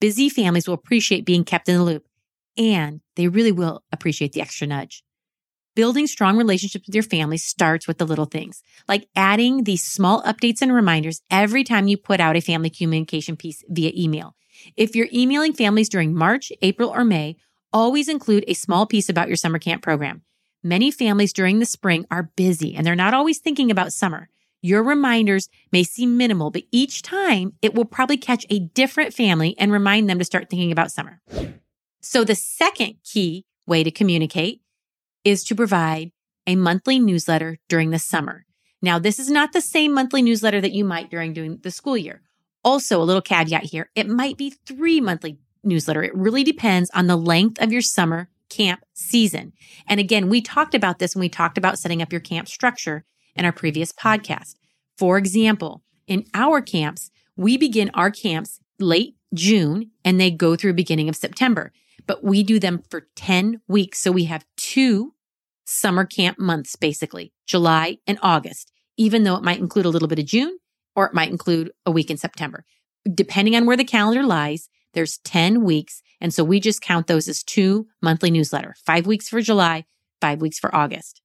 Busy 0.00 0.28
families 0.28 0.66
will 0.66 0.74
appreciate 0.74 1.26
being 1.26 1.44
kept 1.44 1.68
in 1.68 1.76
the 1.76 1.84
loop 1.84 2.06
and 2.56 3.00
they 3.16 3.28
really 3.28 3.52
will 3.52 3.82
appreciate 3.92 4.32
the 4.32 4.40
extra 4.40 4.66
nudge. 4.66 5.04
Building 5.76 6.08
strong 6.08 6.36
relationships 6.36 6.88
with 6.88 6.94
your 6.96 7.04
family 7.04 7.38
starts 7.38 7.86
with 7.86 7.98
the 7.98 8.06
little 8.06 8.24
things, 8.24 8.62
like 8.88 9.08
adding 9.14 9.62
these 9.62 9.84
small 9.84 10.20
updates 10.24 10.62
and 10.62 10.74
reminders 10.74 11.22
every 11.30 11.62
time 11.62 11.86
you 11.86 11.96
put 11.96 12.18
out 12.18 12.34
a 12.34 12.40
family 12.40 12.70
communication 12.70 13.36
piece 13.36 13.62
via 13.68 13.92
email. 13.96 14.34
If 14.76 14.96
you're 14.96 15.08
emailing 15.12 15.52
families 15.52 15.88
during 15.88 16.12
March, 16.12 16.50
April, 16.60 16.90
or 16.90 17.04
May, 17.04 17.36
always 17.72 18.08
include 18.08 18.44
a 18.48 18.54
small 18.54 18.84
piece 18.84 19.08
about 19.08 19.28
your 19.28 19.36
summer 19.36 19.60
camp 19.60 19.80
program. 19.80 20.22
Many 20.64 20.90
families 20.90 21.32
during 21.32 21.60
the 21.60 21.66
spring 21.66 22.04
are 22.10 22.32
busy 22.34 22.74
and 22.74 22.84
they're 22.84 22.96
not 22.96 23.14
always 23.14 23.38
thinking 23.38 23.70
about 23.70 23.92
summer. 23.92 24.28
Your 24.62 24.82
reminders 24.82 25.48
may 25.70 25.84
seem 25.84 26.16
minimal, 26.16 26.50
but 26.50 26.64
each 26.72 27.00
time 27.00 27.52
it 27.62 27.74
will 27.74 27.84
probably 27.84 28.16
catch 28.16 28.44
a 28.50 28.58
different 28.58 29.14
family 29.14 29.54
and 29.56 29.70
remind 29.70 30.10
them 30.10 30.18
to 30.18 30.24
start 30.24 30.50
thinking 30.50 30.72
about 30.72 30.90
summer. 30.90 31.20
So 32.00 32.24
the 32.24 32.34
second 32.34 32.96
key 33.04 33.46
way 33.66 33.84
to 33.84 33.90
communicate 33.92 34.62
is 35.24 35.44
to 35.44 35.54
provide 35.54 36.12
a 36.46 36.56
monthly 36.56 36.98
newsletter 36.98 37.58
during 37.68 37.90
the 37.90 37.98
summer. 37.98 38.46
Now, 38.82 38.98
this 38.98 39.18
is 39.18 39.30
not 39.30 39.52
the 39.52 39.60
same 39.60 39.92
monthly 39.92 40.22
newsletter 40.22 40.60
that 40.60 40.72
you 40.72 40.84
might 40.84 41.10
during 41.10 41.32
doing 41.32 41.58
the 41.62 41.70
school 41.70 41.96
year. 41.96 42.22
Also, 42.64 43.00
a 43.00 43.04
little 43.04 43.22
caveat 43.22 43.64
here. 43.64 43.90
It 43.94 44.08
might 44.08 44.36
be 44.36 44.54
three 44.66 45.00
monthly 45.00 45.38
newsletter. 45.62 46.02
It 46.02 46.14
really 46.14 46.44
depends 46.44 46.90
on 46.94 47.06
the 47.06 47.16
length 47.16 47.60
of 47.60 47.72
your 47.72 47.82
summer 47.82 48.30
camp 48.48 48.84
season. 48.94 49.52
And 49.86 50.00
again, 50.00 50.28
we 50.28 50.40
talked 50.40 50.74
about 50.74 50.98
this 50.98 51.14
when 51.14 51.20
we 51.20 51.28
talked 51.28 51.56
about 51.56 51.78
setting 51.78 52.02
up 52.02 52.12
your 52.12 52.20
camp 52.20 52.48
structure 52.48 53.04
in 53.36 53.44
our 53.44 53.52
previous 53.52 53.92
podcast. 53.92 54.56
For 54.98 55.16
example, 55.16 55.82
in 56.06 56.24
our 56.34 56.60
camps, 56.60 57.10
we 57.36 57.56
begin 57.56 57.90
our 57.94 58.10
camps 58.10 58.60
late 58.78 59.16
June 59.32 59.90
and 60.04 60.20
they 60.20 60.30
go 60.30 60.56
through 60.56 60.74
beginning 60.74 61.08
of 61.08 61.16
September, 61.16 61.72
but 62.06 62.24
we 62.24 62.42
do 62.42 62.58
them 62.58 62.82
for 62.90 63.08
10 63.14 63.60
weeks. 63.68 64.00
So 64.00 64.10
we 64.10 64.24
have 64.24 64.44
two 64.70 65.14
summer 65.64 66.04
camp 66.04 66.38
months, 66.38 66.76
basically 66.76 67.32
July 67.44 67.98
and 68.06 68.20
August, 68.22 68.70
even 68.96 69.24
though 69.24 69.34
it 69.34 69.42
might 69.42 69.58
include 69.58 69.84
a 69.84 69.88
little 69.88 70.06
bit 70.06 70.20
of 70.20 70.26
June 70.26 70.58
or 70.94 71.06
it 71.06 71.14
might 71.14 71.30
include 71.30 71.72
a 71.84 71.90
week 71.90 72.08
in 72.08 72.16
September. 72.16 72.64
Depending 73.12 73.56
on 73.56 73.66
where 73.66 73.76
the 73.76 73.84
calendar 73.84 74.22
lies, 74.22 74.68
there's 74.94 75.18
10 75.24 75.64
weeks. 75.64 76.02
And 76.20 76.32
so 76.32 76.44
we 76.44 76.60
just 76.60 76.82
count 76.82 77.08
those 77.08 77.26
as 77.26 77.42
two 77.42 77.88
monthly 78.00 78.30
newsletter, 78.30 78.76
five 78.86 79.08
weeks 79.08 79.28
for 79.28 79.40
July, 79.40 79.86
five 80.20 80.40
weeks 80.40 80.60
for 80.60 80.72
August. 80.72 81.20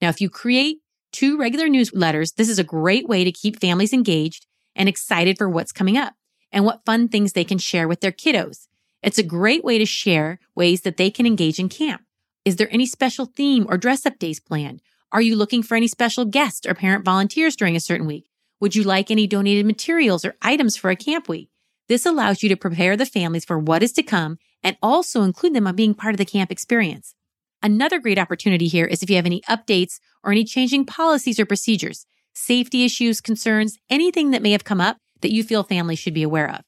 Now, 0.00 0.08
if 0.08 0.22
you 0.22 0.30
create 0.30 0.78
two 1.12 1.36
regular 1.36 1.66
newsletters, 1.66 2.36
this 2.36 2.48
is 2.48 2.58
a 2.58 2.64
great 2.64 3.06
way 3.06 3.22
to 3.22 3.32
keep 3.32 3.60
families 3.60 3.92
engaged 3.92 4.46
and 4.74 4.88
excited 4.88 5.36
for 5.36 5.48
what's 5.48 5.72
coming 5.72 5.98
up 5.98 6.14
and 6.50 6.64
what 6.64 6.86
fun 6.86 7.08
things 7.08 7.34
they 7.34 7.44
can 7.44 7.58
share 7.58 7.86
with 7.86 8.00
their 8.00 8.12
kiddos. 8.12 8.68
It's 9.02 9.18
a 9.18 9.22
great 9.22 9.62
way 9.62 9.76
to 9.76 9.84
share 9.84 10.38
ways 10.54 10.82
that 10.82 10.96
they 10.96 11.10
can 11.10 11.26
engage 11.26 11.58
in 11.58 11.68
camp. 11.68 12.02
Is 12.44 12.56
there 12.56 12.72
any 12.72 12.86
special 12.86 13.26
theme 13.26 13.66
or 13.68 13.78
dress 13.78 14.04
up 14.04 14.18
days 14.18 14.40
planned? 14.40 14.82
Are 15.12 15.22
you 15.22 15.36
looking 15.36 15.62
for 15.62 15.76
any 15.76 15.86
special 15.86 16.24
guests 16.24 16.66
or 16.66 16.74
parent 16.74 17.04
volunteers 17.04 17.54
during 17.54 17.76
a 17.76 17.80
certain 17.80 18.06
week? 18.06 18.28
Would 18.58 18.74
you 18.74 18.82
like 18.82 19.10
any 19.10 19.28
donated 19.28 19.64
materials 19.64 20.24
or 20.24 20.34
items 20.42 20.76
for 20.76 20.90
a 20.90 20.96
camp 20.96 21.28
week? 21.28 21.50
This 21.88 22.04
allows 22.04 22.42
you 22.42 22.48
to 22.48 22.56
prepare 22.56 22.96
the 22.96 23.06
families 23.06 23.44
for 23.44 23.60
what 23.60 23.82
is 23.82 23.92
to 23.92 24.02
come 24.02 24.38
and 24.60 24.76
also 24.82 25.22
include 25.22 25.54
them 25.54 25.68
on 25.68 25.76
being 25.76 25.94
part 25.94 26.14
of 26.14 26.18
the 26.18 26.24
camp 26.24 26.50
experience. 26.50 27.14
Another 27.62 28.00
great 28.00 28.18
opportunity 28.18 28.66
here 28.66 28.86
is 28.86 29.04
if 29.04 29.10
you 29.10 29.16
have 29.16 29.26
any 29.26 29.42
updates 29.42 30.00
or 30.24 30.32
any 30.32 30.42
changing 30.42 30.84
policies 30.84 31.38
or 31.38 31.46
procedures, 31.46 32.06
safety 32.34 32.84
issues, 32.84 33.20
concerns, 33.20 33.78
anything 33.88 34.32
that 34.32 34.42
may 34.42 34.50
have 34.50 34.64
come 34.64 34.80
up 34.80 34.96
that 35.20 35.32
you 35.32 35.44
feel 35.44 35.62
families 35.62 36.00
should 36.00 36.14
be 36.14 36.24
aware 36.24 36.50
of. 36.50 36.62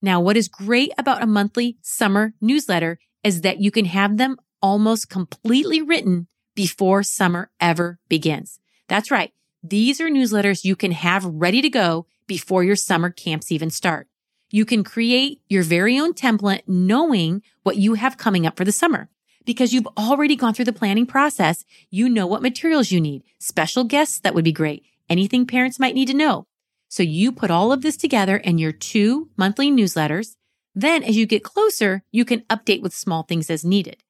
Now, 0.00 0.20
what 0.20 0.36
is 0.36 0.46
great 0.46 0.92
about 0.96 1.22
a 1.22 1.26
monthly 1.26 1.78
summer 1.82 2.32
newsletter 2.40 3.00
is 3.24 3.40
that 3.40 3.60
you 3.60 3.72
can 3.72 3.86
have 3.86 4.16
them 4.16 4.36
almost 4.62 5.08
completely 5.08 5.82
written 5.82 6.26
before 6.54 7.02
summer 7.02 7.50
ever 7.60 7.98
begins. 8.08 8.60
That's 8.88 9.10
right. 9.10 9.32
These 9.62 10.00
are 10.00 10.08
newsletters 10.08 10.64
you 10.64 10.76
can 10.76 10.92
have 10.92 11.24
ready 11.24 11.62
to 11.62 11.68
go 11.68 12.06
before 12.26 12.64
your 12.64 12.76
summer 12.76 13.10
camps 13.10 13.52
even 13.52 13.70
start. 13.70 14.08
You 14.50 14.64
can 14.64 14.82
create 14.82 15.40
your 15.48 15.62
very 15.62 15.98
own 15.98 16.12
template 16.12 16.62
knowing 16.66 17.42
what 17.62 17.76
you 17.76 17.94
have 17.94 18.16
coming 18.16 18.46
up 18.46 18.56
for 18.56 18.64
the 18.64 18.72
summer 18.72 19.08
because 19.44 19.72
you've 19.72 19.88
already 19.96 20.36
gone 20.36 20.54
through 20.54 20.64
the 20.64 20.72
planning 20.72 21.06
process. 21.06 21.64
You 21.90 22.08
know 22.08 22.26
what 22.26 22.42
materials 22.42 22.90
you 22.90 23.00
need, 23.00 23.22
special 23.38 23.84
guests 23.84 24.18
that 24.20 24.34
would 24.34 24.44
be 24.44 24.52
great, 24.52 24.84
anything 25.08 25.46
parents 25.46 25.78
might 25.78 25.94
need 25.94 26.08
to 26.08 26.14
know. 26.14 26.46
So 26.88 27.02
you 27.04 27.30
put 27.30 27.50
all 27.50 27.72
of 27.72 27.82
this 27.82 27.96
together 27.96 28.36
in 28.36 28.58
your 28.58 28.72
two 28.72 29.30
monthly 29.36 29.70
newsletters. 29.70 30.34
Then 30.74 31.04
as 31.04 31.16
you 31.16 31.26
get 31.26 31.44
closer, 31.44 32.02
you 32.10 32.24
can 32.24 32.40
update 32.42 32.82
with 32.82 32.94
small 32.94 33.22
things 33.22 33.50
as 33.50 33.64
needed. 33.64 34.02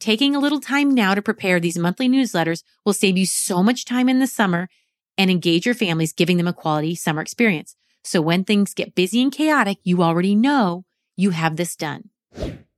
Taking 0.00 0.36
a 0.36 0.38
little 0.38 0.60
time 0.60 0.94
now 0.94 1.14
to 1.14 1.22
prepare 1.22 1.58
these 1.58 1.76
monthly 1.76 2.08
newsletters 2.08 2.62
will 2.84 2.92
save 2.92 3.18
you 3.18 3.26
so 3.26 3.64
much 3.64 3.84
time 3.84 4.08
in 4.08 4.20
the 4.20 4.28
summer 4.28 4.68
and 5.16 5.28
engage 5.28 5.66
your 5.66 5.74
families, 5.74 6.12
giving 6.12 6.36
them 6.36 6.46
a 6.46 6.52
quality 6.52 6.94
summer 6.94 7.20
experience. 7.20 7.74
So 8.04 8.20
when 8.20 8.44
things 8.44 8.74
get 8.74 8.94
busy 8.94 9.20
and 9.20 9.32
chaotic, 9.32 9.78
you 9.82 10.02
already 10.02 10.36
know 10.36 10.84
you 11.16 11.30
have 11.30 11.56
this 11.56 11.74
done. 11.74 12.10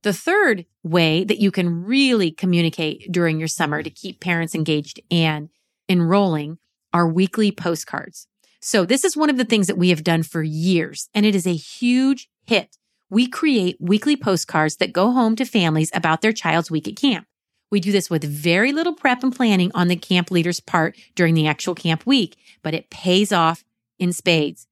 The 0.01 0.13
third 0.13 0.65
way 0.81 1.23
that 1.23 1.37
you 1.37 1.51
can 1.51 1.85
really 1.85 2.31
communicate 2.31 3.11
during 3.11 3.37
your 3.37 3.47
summer 3.47 3.83
to 3.83 3.89
keep 3.91 4.19
parents 4.19 4.55
engaged 4.55 4.99
and 5.11 5.49
enrolling 5.87 6.57
are 6.91 7.07
weekly 7.07 7.51
postcards. 7.51 8.27
So 8.61 8.83
this 8.83 9.05
is 9.05 9.15
one 9.15 9.29
of 9.29 9.37
the 9.37 9.45
things 9.45 9.67
that 9.67 9.77
we 9.77 9.89
have 9.89 10.03
done 10.03 10.23
for 10.23 10.41
years 10.41 11.07
and 11.13 11.23
it 11.23 11.35
is 11.35 11.45
a 11.45 11.55
huge 11.55 12.29
hit. 12.47 12.77
We 13.11 13.27
create 13.27 13.75
weekly 13.81 14.15
postcards 14.15 14.77
that 14.77 14.93
go 14.93 15.11
home 15.11 15.35
to 15.35 15.43
families 15.43 15.91
about 15.93 16.21
their 16.21 16.31
child's 16.31 16.71
week 16.71 16.87
at 16.87 16.95
camp. 16.95 17.27
We 17.69 17.81
do 17.81 17.91
this 17.91 18.09
with 18.09 18.23
very 18.23 18.71
little 18.71 18.93
prep 18.93 19.21
and 19.21 19.35
planning 19.35 19.69
on 19.75 19.89
the 19.89 19.97
camp 19.97 20.31
leader's 20.31 20.61
part 20.61 20.95
during 21.13 21.33
the 21.33 21.45
actual 21.45 21.75
camp 21.75 22.05
week, 22.05 22.37
but 22.63 22.73
it 22.73 22.89
pays 22.89 23.33
off 23.33 23.65
in 23.99 24.13
spades. 24.13 24.65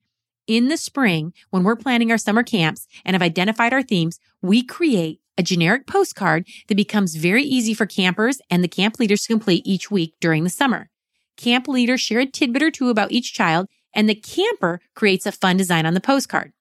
In 0.47 0.69
the 0.69 0.77
spring, 0.77 1.33
when 1.49 1.65
we're 1.65 1.75
planning 1.75 2.11
our 2.11 2.17
summer 2.17 2.41
camps 2.41 2.87
and 3.03 3.13
have 3.13 3.21
identified 3.21 3.73
our 3.73 3.83
themes, 3.83 4.21
we 4.41 4.63
create 4.63 5.19
a 5.37 5.43
generic 5.43 5.85
postcard 5.85 6.47
that 6.69 6.75
becomes 6.75 7.15
very 7.15 7.43
easy 7.43 7.73
for 7.73 7.85
campers 7.85 8.39
and 8.49 8.63
the 8.63 8.69
camp 8.69 8.99
leaders 8.99 9.23
to 9.23 9.33
complete 9.33 9.67
each 9.67 9.91
week 9.91 10.13
during 10.21 10.45
the 10.45 10.49
summer. 10.49 10.89
Camp 11.35 11.67
leaders 11.67 11.99
share 11.99 12.21
a 12.21 12.25
tidbit 12.25 12.63
or 12.63 12.71
two 12.71 12.89
about 12.89 13.11
each 13.11 13.33
child, 13.33 13.67
and 13.93 14.07
the 14.07 14.15
camper 14.15 14.79
creates 14.95 15.25
a 15.25 15.33
fun 15.33 15.57
design 15.57 15.85
on 15.85 15.93
the 15.93 15.99
postcard. 15.99 16.53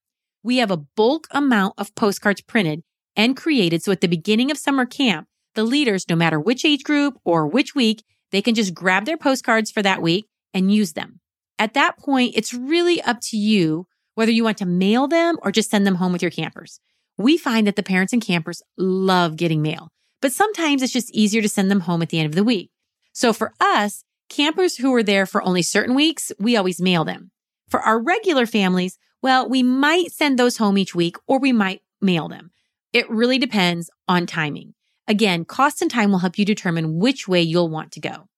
We 0.49 0.57
have 0.57 0.71
a 0.71 0.79
bulk 0.79 1.29
amount 1.31 1.75
of 1.77 1.95
postcards 1.95 2.41
printed 2.41 2.83
and 3.15 3.37
created 3.37 3.83
so 3.83 3.93
at 3.93 4.01
the 4.01 4.09
beginning 4.09 4.51
of 4.51 4.57
summer 4.57 4.87
camp, 4.87 5.29
the 5.55 5.63
leaders, 5.63 6.09
no 6.09 6.17
matter 6.17 6.41
which 6.41 6.65
age 6.65 6.85
group 6.85 7.19
or 7.23 7.47
which 7.47 7.75
week, 7.75 8.03
they 8.33 8.41
can 8.41 8.55
just 8.55 8.73
grab 8.73 9.05
their 9.05 9.19
postcards 9.19 9.71
for 9.71 9.83
that 9.83 10.01
week 10.01 10.27
and 10.55 10.73
use 10.73 10.95
them. 10.95 11.21
At 11.59 11.75
that 11.75 11.99
point, 11.99 12.33
it's 12.35 12.55
really 12.55 13.03
up 13.03 13.19
to 13.25 13.37
you 13.37 13.89
whether 14.15 14.33
you 14.33 14.43
want 14.43 14.57
to 14.57 14.65
mail 14.65 15.07
them 15.07 15.37
or 15.43 15.53
just 15.53 15.69
send 15.69 15.87
them 15.87 15.97
home 15.97 16.13
with 16.13 16.23
your 16.23 16.31
campers. 16.31 16.81
We 17.19 17.37
find 17.37 17.67
that 17.67 17.77
the 17.77 17.83
parents 17.83 18.15
and 18.15 18.25
campers 18.25 18.63
love 18.79 19.37
getting 19.37 19.61
mail, 19.61 19.91
but 20.23 20.33
sometimes 20.33 20.81
it's 20.81 20.95
just 20.95 21.15
easier 21.15 21.43
to 21.43 21.49
send 21.51 21.71
them 21.71 21.81
home 21.81 22.01
at 22.01 22.09
the 22.09 22.21
end 22.21 22.31
of 22.31 22.35
the 22.35 22.43
week. 22.43 22.71
So 23.13 23.35
for 23.35 23.53
us, 23.61 24.03
campers 24.31 24.79
who 24.79 24.95
are 24.95 25.03
there 25.03 25.27
for 25.27 25.43
only 25.43 25.61
certain 25.61 25.95
weeks, 25.95 26.33
we 26.39 26.57
always 26.57 26.81
mail 26.81 27.05
them. 27.05 27.33
For 27.69 27.81
our 27.81 28.03
regular 28.03 28.47
families, 28.47 28.97
well, 29.23 29.49
we 29.49 29.63
might 29.63 30.13
send 30.13 30.39
those 30.39 30.59
home 30.59 30.79
each 30.79 30.95
week 30.95 31.17
or 31.27 31.39
we 31.39 31.53
might 31.53 31.83
mail 32.01 32.29
them. 32.29 32.51
It 32.93 33.09
really 33.11 33.39
depends 33.39 33.91
on 34.07 34.27
timing. 34.27 34.75
Again, 35.07 35.45
cost 35.45 35.83
and 35.83 35.91
time 35.91 36.11
will 36.11 36.19
help 36.19 36.39
you 36.39 36.45
determine 36.45 36.99
which 36.99 37.27
way 37.27 37.41
you'll 37.43 37.69
want 37.69 37.93
to 37.93 38.01
go. 38.01 38.29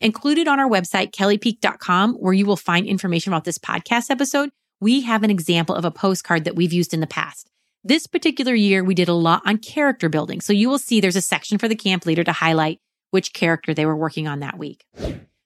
Included 0.00 0.48
on 0.48 0.58
our 0.58 0.68
website, 0.68 1.12
kellypeak.com, 1.12 2.14
where 2.14 2.32
you 2.32 2.46
will 2.46 2.56
find 2.56 2.86
information 2.86 3.32
about 3.32 3.44
this 3.44 3.58
podcast 3.58 4.10
episode, 4.10 4.50
we 4.80 5.02
have 5.02 5.22
an 5.22 5.30
example 5.30 5.74
of 5.74 5.84
a 5.84 5.90
postcard 5.90 6.44
that 6.44 6.56
we've 6.56 6.72
used 6.72 6.94
in 6.94 7.00
the 7.00 7.06
past. 7.06 7.50
This 7.84 8.06
particular 8.06 8.54
year, 8.54 8.82
we 8.82 8.94
did 8.94 9.08
a 9.08 9.14
lot 9.14 9.42
on 9.44 9.58
character 9.58 10.08
building. 10.08 10.40
So 10.40 10.52
you 10.52 10.68
will 10.68 10.78
see 10.78 11.00
there's 11.00 11.16
a 11.16 11.22
section 11.22 11.58
for 11.58 11.68
the 11.68 11.74
camp 11.74 12.06
leader 12.06 12.24
to 12.24 12.32
highlight 12.32 12.78
which 13.10 13.32
character 13.32 13.74
they 13.74 13.86
were 13.86 13.96
working 13.96 14.26
on 14.26 14.40
that 14.40 14.58
week. 14.58 14.84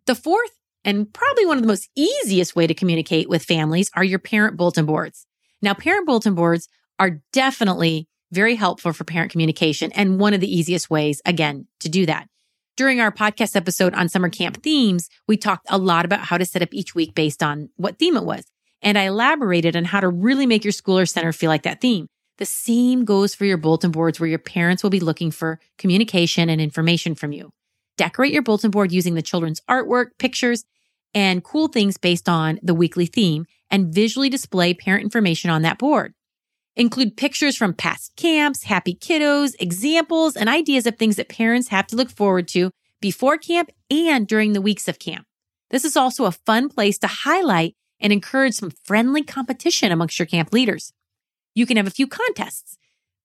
The 0.07 0.15
fourth 0.15 0.51
and 0.85 1.13
probably 1.13 1.47
one 1.47 1.57
of 1.57 1.63
the 1.63 1.69
most 1.69 1.89
easiest 1.95 2.55
way 2.55 2.67
to 2.67 2.75
communicate 2.75 3.29
with 3.29 3.45
families 3.45 3.91
are 3.95 4.05
your 4.05 4.19
parent 4.19 4.57
bulletin 4.57 4.87
boards. 4.87 5.27
Now, 5.63 5.75
parent 5.75 6.07
bulletin 6.07 6.35
boards 6.35 6.69
are 6.99 7.23
definitely 7.33 8.09
very 8.33 8.55
helpful 8.57 8.93
for 8.93 9.05
parent 9.05 9.33
communication 9.33 9.93
and 9.93 10.19
one 10.19 10.35
of 10.35 10.41
the 10.41 10.55
easiest 10.55 10.91
ways, 10.91 11.23
again, 11.25 11.67
to 11.81 11.89
do 11.89 12.05
that. 12.07 12.29
During 12.77 13.01
our 13.01 13.13
podcast 13.13 13.55
episode 13.55 13.95
on 13.95 14.09
summer 14.09 14.29
camp 14.29 14.63
themes, 14.63 15.09
we 15.29 15.37
talked 15.37 15.67
a 15.71 15.79
lot 15.79 16.05
about 16.05 16.25
how 16.25 16.37
to 16.37 16.45
set 16.45 16.63
up 16.63 16.71
each 16.73 16.95
week 16.95 17.15
based 17.15 17.43
on 17.43 17.71
what 17.77 17.99
theme 17.99 18.17
it 18.17 18.25
was. 18.25 18.45
And 18.83 18.99
I 18.99 19.05
elaborated 19.05 19.77
on 19.77 19.85
how 19.85 20.01
to 20.01 20.09
really 20.09 20.45
make 20.45 20.65
your 20.65 20.73
school 20.73 20.99
or 20.99 21.07
center 21.07 21.33
feel 21.33 21.49
like 21.49 21.63
that 21.63 21.81
theme. 21.81 22.09
The 22.39 22.47
same 22.47 23.05
goes 23.05 23.35
for 23.35 23.45
your 23.45 23.57
bulletin 23.57 23.93
boards 23.93 24.19
where 24.19 24.29
your 24.29 24.41
parents 24.41 24.83
will 24.83 24.91
be 24.91 24.99
looking 24.99 25.31
for 25.31 25.61
communication 25.79 26.51
and 26.51 26.61
information 26.61 27.15
from 27.15 27.33
you. 27.33 27.53
Decorate 27.97 28.33
your 28.33 28.43
bulletin 28.43 28.73
board 28.73 28.91
using 28.91 29.15
the 29.15 29.23
children's 29.23 29.61
artwork, 29.71 30.09
pictures, 30.19 30.65
and 31.15 31.45
cool 31.45 31.69
things 31.69 31.97
based 31.97 32.29
on 32.29 32.59
the 32.63 32.75
weekly 32.75 33.07
theme 33.07 33.47
and 33.71 33.95
visually 33.95 34.29
display 34.29 34.75
parent 34.75 35.05
information 35.05 35.51
on 35.51 35.63
that 35.63 35.79
board. 35.79 36.15
Include 36.77 37.17
pictures 37.17 37.57
from 37.57 37.73
past 37.73 38.17
camps, 38.17 38.65
happy 38.65 38.95
kiddos, 38.95 39.55
examples, 39.61 40.37
and 40.37 40.49
ideas 40.49 40.87
of 40.87 40.97
things 40.97 41.17
that 41.17 41.29
parents 41.29 41.69
have 41.69 41.87
to 41.89 41.97
look 41.97 42.11
forward 42.11 42.49
to 42.49 42.71
before 43.01 43.39
camp 43.39 43.71
and 43.91 44.27
during 44.27 44.53
the 44.53 44.61
weeks 44.61 44.89
of 44.89 44.99
camp. 44.99 45.27
This 45.71 45.85
is 45.85 45.97
also 45.97 46.25
a 46.25 46.33
fun 46.33 46.69
place 46.69 46.99
to 46.99 47.07
highlight 47.07 47.75
and 48.01 48.13
encourage 48.13 48.55
some 48.55 48.73
friendly 48.85 49.23
competition 49.23 49.93
amongst 49.93 50.19
your 50.19 50.27
camp 50.27 50.53
leaders. 50.53 50.93
You 51.55 51.67
can 51.67 51.77
have 51.77 51.87
a 51.87 51.91
few 51.91 52.07
contests. 52.09 52.77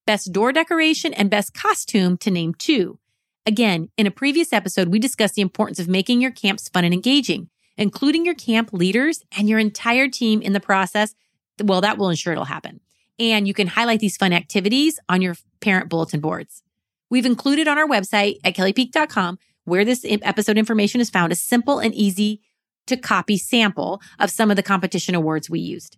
Best 0.06 0.32
door 0.32 0.52
decoration 0.52 1.14
and 1.14 1.30
best 1.30 1.54
costume 1.54 2.18
to 2.18 2.32
name 2.32 2.54
two. 2.54 3.00
Again, 3.46 3.90
in 3.98 4.06
a 4.06 4.12
previous 4.12 4.54
episode, 4.54 4.90
we 4.90 5.00
discussed 5.00 5.36
the 5.36 5.42
importance 5.42 5.80
of 5.80 5.88
making 5.88 6.22
your 6.22 6.32
camps 6.32 6.70
fun 6.70 6.86
and 6.86 6.94
engaging, 6.94 7.50
including 7.80 8.26
your 8.26 8.36
camp 8.36 8.72
leaders 8.72 9.24
and 9.36 9.50
your 9.50 9.58
entire 9.58 10.08
team 10.08 10.42
in 10.42 10.54
the 10.54 10.60
process. 10.60 11.16
Well, 11.62 11.82
that 11.82 11.98
will 11.98 12.10
ensure 12.10 12.34
it'll 12.34 12.46
happen 12.46 12.80
and 13.20 13.48
you 13.48 13.54
can 13.54 13.68
highlight 13.68 14.00
these 14.00 14.18
fun 14.18 14.34
activities 14.34 15.00
on 15.10 15.22
your 15.22 15.36
parent 15.60 15.90
bulletin 15.90 16.22
boards. 16.22 16.64
We've 17.10 17.26
included 17.26 17.68
on 17.68 17.78
our 17.78 17.88
website 17.88 18.38
at 18.44 18.56
kellypeak.com 18.56 19.38
where 19.66 19.86
this 19.86 20.06
episode 20.06 20.58
information 20.58 21.02
is 21.02 21.10
found 21.10 21.32
a 21.32 21.36
simple 21.36 21.80
and 21.80 21.94
easy 21.94 22.42
to 22.88 22.98
copy 22.98 23.38
sample 23.38 24.02
of 24.18 24.32
some 24.32 24.50
of 24.50 24.56
the 24.56 24.64
competition 24.64 25.14
awards 25.14 25.50
we 25.50 25.60
used. 25.60 25.98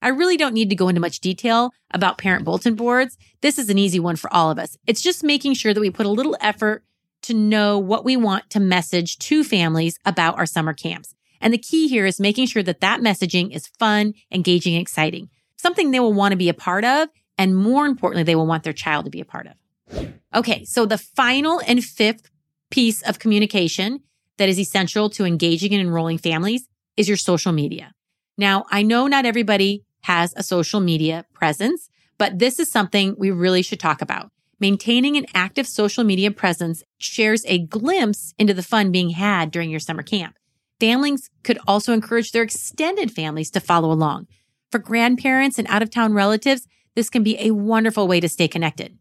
I 0.00 0.08
really 0.08 0.38
don't 0.38 0.54
need 0.54 0.70
to 0.70 0.76
go 0.76 0.88
into 0.88 1.00
much 1.00 1.20
detail 1.20 1.72
about 1.90 2.16
parent 2.16 2.44
bulletin 2.44 2.74
boards. 2.74 3.18
This 3.42 3.58
is 3.58 3.68
an 3.68 3.76
easy 3.76 4.00
one 4.00 4.16
for 4.16 4.32
all 4.32 4.50
of 4.50 4.58
us. 4.58 4.78
It's 4.86 5.02
just 5.02 5.22
making 5.22 5.54
sure 5.54 5.74
that 5.74 5.80
we 5.80 5.90
put 5.90 6.06
a 6.06 6.10
little 6.10 6.36
effort 6.40 6.84
to 7.22 7.34
know 7.34 7.78
what 7.78 8.04
we 8.04 8.16
want 8.16 8.48
to 8.50 8.60
message 8.60 9.18
to 9.18 9.44
families 9.44 9.98
about 10.06 10.38
our 10.38 10.46
summer 10.46 10.72
camps. 10.72 11.14
And 11.40 11.52
the 11.52 11.58
key 11.58 11.88
here 11.88 12.06
is 12.06 12.20
making 12.20 12.46
sure 12.46 12.62
that 12.62 12.80
that 12.80 13.00
messaging 13.00 13.54
is 13.54 13.66
fun, 13.66 14.14
engaging, 14.30 14.74
exciting, 14.74 15.30
something 15.56 15.90
they 15.90 16.00
will 16.00 16.12
want 16.12 16.32
to 16.32 16.36
be 16.36 16.48
a 16.48 16.54
part 16.54 16.84
of. 16.84 17.08
And 17.38 17.56
more 17.56 17.86
importantly, 17.86 18.24
they 18.24 18.34
will 18.34 18.46
want 18.46 18.64
their 18.64 18.72
child 18.72 19.06
to 19.06 19.10
be 19.10 19.20
a 19.20 19.24
part 19.24 19.46
of. 19.46 20.12
Okay. 20.34 20.64
So 20.64 20.86
the 20.86 20.98
final 20.98 21.60
and 21.66 21.82
fifth 21.82 22.30
piece 22.70 23.02
of 23.02 23.18
communication 23.18 24.00
that 24.36 24.48
is 24.48 24.58
essential 24.58 25.10
to 25.10 25.24
engaging 25.24 25.72
and 25.72 25.80
enrolling 25.80 26.18
families 26.18 26.68
is 26.96 27.08
your 27.08 27.16
social 27.16 27.52
media. 27.52 27.94
Now, 28.38 28.64
I 28.70 28.82
know 28.82 29.06
not 29.06 29.26
everybody 29.26 29.84
has 30.02 30.32
a 30.36 30.42
social 30.42 30.80
media 30.80 31.26
presence, 31.32 31.88
but 32.16 32.38
this 32.38 32.58
is 32.58 32.70
something 32.70 33.14
we 33.18 33.30
really 33.30 33.62
should 33.62 33.80
talk 33.80 34.00
about. 34.00 34.30
Maintaining 34.58 35.16
an 35.16 35.26
active 35.34 35.66
social 35.66 36.04
media 36.04 36.30
presence 36.30 36.82
shares 36.98 37.44
a 37.46 37.58
glimpse 37.58 38.34
into 38.38 38.54
the 38.54 38.62
fun 38.62 38.92
being 38.92 39.10
had 39.10 39.50
during 39.50 39.70
your 39.70 39.80
summer 39.80 40.02
camp. 40.02 40.38
Families 40.80 41.28
could 41.44 41.58
also 41.68 41.92
encourage 41.92 42.32
their 42.32 42.42
extended 42.42 43.12
families 43.12 43.50
to 43.50 43.60
follow 43.60 43.92
along. 43.92 44.26
For 44.72 44.78
grandparents 44.78 45.58
and 45.58 45.68
out 45.68 45.82
of 45.82 45.90
town 45.90 46.14
relatives, 46.14 46.66
this 46.96 47.10
can 47.10 47.22
be 47.22 47.38
a 47.38 47.50
wonderful 47.50 48.08
way 48.08 48.18
to 48.18 48.28
stay 48.28 48.48
connected. 48.48 48.96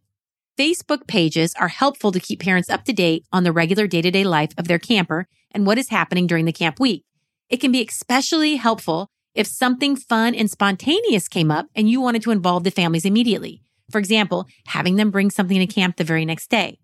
Facebook 0.60 1.08
pages 1.08 1.54
are 1.58 1.70
helpful 1.70 2.12
to 2.12 2.20
keep 2.20 2.42
parents 2.42 2.70
up 2.70 2.84
to 2.84 2.92
date 2.92 3.26
on 3.32 3.44
the 3.44 3.54
regular 3.54 3.88
day 3.88 4.02
to 4.02 4.12
day 4.12 4.26
life 4.26 4.52
of 4.58 4.68
their 4.68 4.78
camper 4.78 5.26
and 5.52 5.66
what 5.66 5.78
is 5.78 5.88
happening 5.88 6.28
during 6.28 6.44
the 6.44 6.52
camp 6.52 6.82
week. 6.82 7.06
It 7.50 7.58
can 7.58 7.72
be 7.72 7.82
especially 7.82 8.58
helpful 8.58 9.10
if 9.34 9.48
something 9.48 9.96
fun 9.96 10.36
and 10.36 10.52
spontaneous 10.52 11.30
came 11.30 11.50
up 11.50 11.68
and 11.74 11.90
you 11.90 12.02
wanted 12.02 12.24
to 12.24 12.32
involve 12.32 12.66
the 12.66 12.72
families 12.72 13.06
immediately. 13.06 13.62
For 13.90 14.00
example, 14.00 14.48
having 14.68 14.98
them 14.98 15.12
bring 15.12 15.32
something 15.32 15.58
to 15.60 15.66
camp 15.66 15.96
the 15.96 16.04
very 16.04 16.26
next 16.26 16.50
day. 16.50 16.80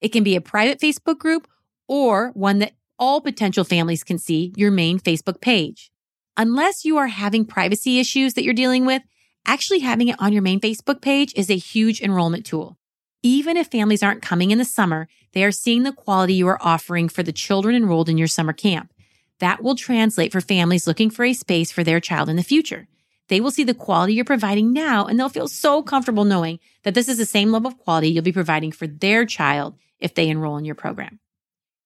It 0.00 0.08
can 0.08 0.24
be 0.24 0.34
a 0.34 0.40
private 0.40 0.80
Facebook 0.80 1.18
group 1.18 1.46
or 1.86 2.30
one 2.30 2.60
that 2.60 2.72
all 2.98 3.20
potential 3.20 3.64
families 3.64 4.04
can 4.04 4.18
see 4.18 4.52
your 4.56 4.70
main 4.70 4.98
Facebook 4.98 5.40
page. 5.40 5.90
Unless 6.36 6.84
you 6.84 6.96
are 6.98 7.08
having 7.08 7.44
privacy 7.44 7.98
issues 7.98 8.34
that 8.34 8.44
you're 8.44 8.54
dealing 8.54 8.86
with, 8.86 9.02
actually 9.46 9.80
having 9.80 10.08
it 10.08 10.16
on 10.18 10.32
your 10.32 10.42
main 10.42 10.60
Facebook 10.60 11.00
page 11.00 11.32
is 11.36 11.50
a 11.50 11.56
huge 11.56 12.00
enrollment 12.00 12.44
tool. 12.44 12.78
Even 13.22 13.56
if 13.56 13.68
families 13.68 14.02
aren't 14.02 14.22
coming 14.22 14.50
in 14.50 14.58
the 14.58 14.64
summer, 14.64 15.08
they 15.32 15.42
are 15.42 15.50
seeing 15.50 15.82
the 15.82 15.92
quality 15.92 16.34
you 16.34 16.46
are 16.48 16.62
offering 16.62 17.08
for 17.08 17.22
the 17.22 17.32
children 17.32 17.74
enrolled 17.74 18.08
in 18.08 18.18
your 18.18 18.28
summer 18.28 18.52
camp. 18.52 18.92
That 19.40 19.62
will 19.62 19.74
translate 19.74 20.32
for 20.32 20.40
families 20.40 20.86
looking 20.86 21.10
for 21.10 21.24
a 21.24 21.32
space 21.32 21.72
for 21.72 21.84
their 21.84 22.00
child 22.00 22.28
in 22.28 22.36
the 22.36 22.42
future. 22.42 22.88
They 23.28 23.40
will 23.40 23.50
see 23.50 23.64
the 23.64 23.74
quality 23.74 24.14
you're 24.14 24.24
providing 24.24 24.72
now 24.72 25.06
and 25.06 25.18
they'll 25.18 25.28
feel 25.28 25.48
so 25.48 25.82
comfortable 25.82 26.24
knowing 26.24 26.60
that 26.82 26.94
this 26.94 27.08
is 27.08 27.18
the 27.18 27.26
same 27.26 27.52
level 27.52 27.68
of 27.68 27.78
quality 27.78 28.08
you'll 28.08 28.22
be 28.22 28.32
providing 28.32 28.72
for 28.72 28.86
their 28.86 29.26
child 29.26 29.76
if 30.00 30.14
they 30.14 30.28
enroll 30.28 30.56
in 30.56 30.64
your 30.64 30.74
program. 30.74 31.20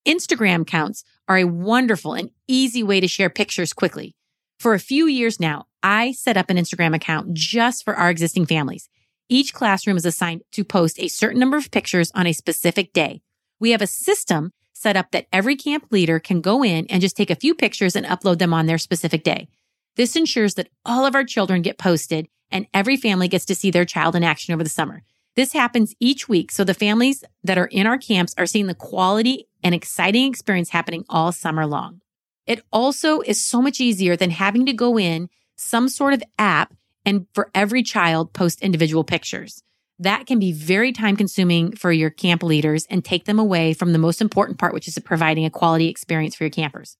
Instagram 0.06 0.62
accounts 0.62 1.04
are 1.28 1.38
a 1.38 1.44
wonderful 1.44 2.14
and 2.14 2.30
easy 2.48 2.82
way 2.82 3.00
to 3.00 3.06
share 3.06 3.30
pictures 3.30 3.72
quickly. 3.72 4.14
For 4.58 4.74
a 4.74 4.80
few 4.80 5.06
years 5.06 5.38
now, 5.38 5.66
I 5.82 6.12
set 6.12 6.36
up 6.36 6.50
an 6.50 6.56
Instagram 6.56 6.94
account 6.94 7.34
just 7.34 7.84
for 7.84 7.94
our 7.94 8.10
existing 8.10 8.46
families. 8.46 8.88
Each 9.28 9.54
classroom 9.54 9.96
is 9.96 10.04
assigned 10.04 10.42
to 10.52 10.64
post 10.64 11.00
a 11.00 11.08
certain 11.08 11.40
number 11.40 11.56
of 11.56 11.70
pictures 11.70 12.10
on 12.14 12.26
a 12.26 12.32
specific 12.32 12.92
day. 12.92 13.22
We 13.60 13.70
have 13.70 13.82
a 13.82 13.86
system 13.86 14.52
set 14.72 14.96
up 14.96 15.12
that 15.12 15.26
every 15.32 15.56
camp 15.56 15.86
leader 15.90 16.18
can 16.18 16.40
go 16.40 16.64
in 16.64 16.86
and 16.88 17.00
just 17.00 17.16
take 17.16 17.30
a 17.30 17.36
few 17.36 17.54
pictures 17.54 17.94
and 17.94 18.04
upload 18.06 18.38
them 18.38 18.52
on 18.52 18.66
their 18.66 18.78
specific 18.78 19.22
day. 19.22 19.48
This 19.96 20.16
ensures 20.16 20.54
that 20.54 20.68
all 20.84 21.06
of 21.06 21.14
our 21.14 21.24
children 21.24 21.62
get 21.62 21.78
posted 21.78 22.26
and 22.50 22.66
every 22.74 22.96
family 22.96 23.28
gets 23.28 23.44
to 23.46 23.54
see 23.54 23.70
their 23.70 23.84
child 23.84 24.16
in 24.16 24.24
action 24.24 24.52
over 24.52 24.64
the 24.64 24.70
summer. 24.70 25.04
This 25.34 25.52
happens 25.52 25.94
each 25.98 26.28
week. 26.28 26.52
So 26.52 26.62
the 26.62 26.74
families 26.74 27.24
that 27.42 27.58
are 27.58 27.66
in 27.66 27.86
our 27.86 27.98
camps 27.98 28.34
are 28.36 28.46
seeing 28.46 28.66
the 28.66 28.74
quality 28.74 29.48
and 29.62 29.74
exciting 29.74 30.28
experience 30.28 30.70
happening 30.70 31.04
all 31.08 31.32
summer 31.32 31.66
long. 31.66 32.00
It 32.46 32.62
also 32.72 33.20
is 33.20 33.44
so 33.44 33.62
much 33.62 33.80
easier 33.80 34.16
than 34.16 34.30
having 34.30 34.66
to 34.66 34.72
go 34.72 34.98
in 34.98 35.28
some 35.56 35.88
sort 35.88 36.12
of 36.12 36.22
app 36.38 36.74
and 37.04 37.26
for 37.34 37.50
every 37.54 37.82
child 37.82 38.32
post 38.32 38.60
individual 38.60 39.04
pictures. 39.04 39.62
That 39.98 40.26
can 40.26 40.38
be 40.38 40.52
very 40.52 40.92
time 40.92 41.16
consuming 41.16 41.76
for 41.76 41.92
your 41.92 42.10
camp 42.10 42.42
leaders 42.42 42.86
and 42.90 43.04
take 43.04 43.24
them 43.24 43.38
away 43.38 43.72
from 43.72 43.92
the 43.92 43.98
most 43.98 44.20
important 44.20 44.58
part, 44.58 44.74
which 44.74 44.88
is 44.88 44.98
providing 44.98 45.44
a 45.44 45.50
quality 45.50 45.88
experience 45.88 46.34
for 46.34 46.44
your 46.44 46.50
campers. 46.50 46.96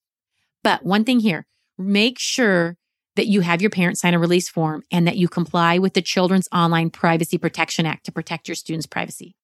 But 0.63 0.85
one 0.85 1.05
thing 1.05 1.21
here, 1.21 1.47
make 1.77 2.19
sure 2.19 2.77
that 3.17 3.27
you 3.27 3.41
have 3.43 3.61
your 3.61 3.71
parents 3.71 4.01
sign 4.01 4.15
a 4.15 4.19
release 4.19 4.49
form 4.49 4.83
and 4.91 5.07
that 5.07 5.17
you 5.17 5.29
comply 5.29 5.79
with 5.79 5.95
the 5.95 6.03
Children's 6.03 6.49
Online 6.53 6.91
Privacy 6.91 7.39
Protection 7.39 7.87
Act 7.87 8.05
to 8.07 8.13
protect 8.13 8.49
your 8.49 8.55
students' 8.55 8.87
privacy. 8.87 9.35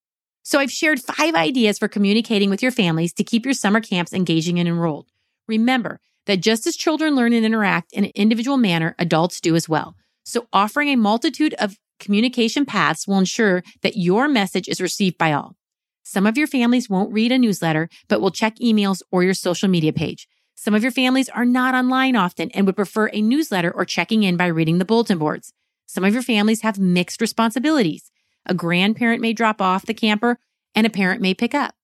So 0.42 0.59
I've 0.59 0.72
shared 0.72 1.00
five 1.00 1.35
ideas 1.35 1.78
for 1.78 1.88
communicating 1.88 2.48
with 2.48 2.62
your 2.62 2.70
families 2.70 3.12
to 3.14 3.24
keep 3.24 3.44
your 3.44 3.54
summer 3.54 3.81
camps 3.81 4.12
engaging 4.12 4.59
and 4.59 4.68
enrolled. 4.68 5.09
Remember 5.46 6.00
that 6.26 6.40
just 6.40 6.66
as 6.66 6.76
children 6.76 7.14
learn 7.14 7.33
and 7.33 7.44
interact 7.44 7.92
in 7.92 8.04
an 8.04 8.12
individual 8.14 8.57
manner, 8.57 8.94
adults 8.98 9.40
do 9.40 9.54
as 9.54 9.68
well. 9.68 9.94
So 10.24 10.46
offering 10.52 10.88
a 10.88 10.96
multitude 10.96 11.54
of 11.54 11.76
communication 11.98 12.64
paths 12.64 13.07
will 13.07 13.18
ensure 13.18 13.62
that 13.83 13.96
your 13.96 14.28
message 14.28 14.68
is 14.68 14.81
received 14.81 15.18
by 15.18 15.33
all. 15.33 15.57
Some 16.02 16.26
of 16.26 16.38
your 16.38 16.46
families 16.46 16.88
won't 16.88 17.12
read 17.12 17.33
a 17.33 17.38
newsletter, 17.38 17.90
but 18.09 18.22
will 18.22 18.31
check 18.31 18.57
emails 18.57 19.02
or 19.11 19.22
your 19.22 19.35
social 19.35 19.68
media 19.68 19.92
page. 19.92 20.26
Some 20.61 20.75
of 20.75 20.83
your 20.83 20.90
families 20.90 21.29
are 21.29 21.44
not 21.44 21.77
online 21.77 22.16
often 22.16 22.51
and 22.51 22.66
would 22.66 22.75
prefer 22.75 23.09
a 23.12 23.23
newsletter 23.23 23.71
or 23.71 23.85
checking 23.85 24.25
in 24.25 24.37
by 24.37 24.47
reading 24.47 24.79
the 24.79 24.85
bulletin 24.85 25.16
boards. 25.16 25.53
Some 25.87 26.03
of 26.03 26.12
your 26.12 26.23
families 26.23 26.62
have 26.62 26.81
mixed 26.81 27.21
responsibilities. 27.21 28.11
A 28.44 28.55
grandparent 28.55 29.23
may 29.23 29.33
drop 29.33 29.62
off 29.62 29.87
the 29.87 29.94
camper 29.94 30.40
and 30.75 30.85
a 30.85 30.90
parent 30.90 31.23
may 31.23 31.33
pick 31.33 31.55
up. 31.55 31.77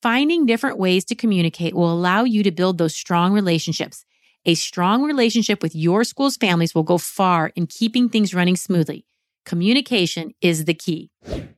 Finding 0.00 0.46
different 0.46 0.78
ways 0.78 1.04
to 1.06 1.16
communicate 1.16 1.74
will 1.74 1.92
allow 1.92 2.22
you 2.22 2.44
to 2.44 2.52
build 2.52 2.78
those 2.78 2.94
strong 2.94 3.32
relationships. 3.32 4.04
A 4.46 4.54
strong 4.54 5.02
relationship 5.02 5.60
with 5.60 5.74
your 5.74 6.04
school's 6.04 6.36
families 6.36 6.72
will 6.72 6.84
go 6.84 6.98
far 6.98 7.50
in 7.56 7.66
keeping 7.66 8.08
things 8.08 8.32
running 8.32 8.54
smoothly. 8.54 9.04
Communication 9.44 10.34
is 10.40 10.66
the 10.66 10.74
key. 10.74 11.10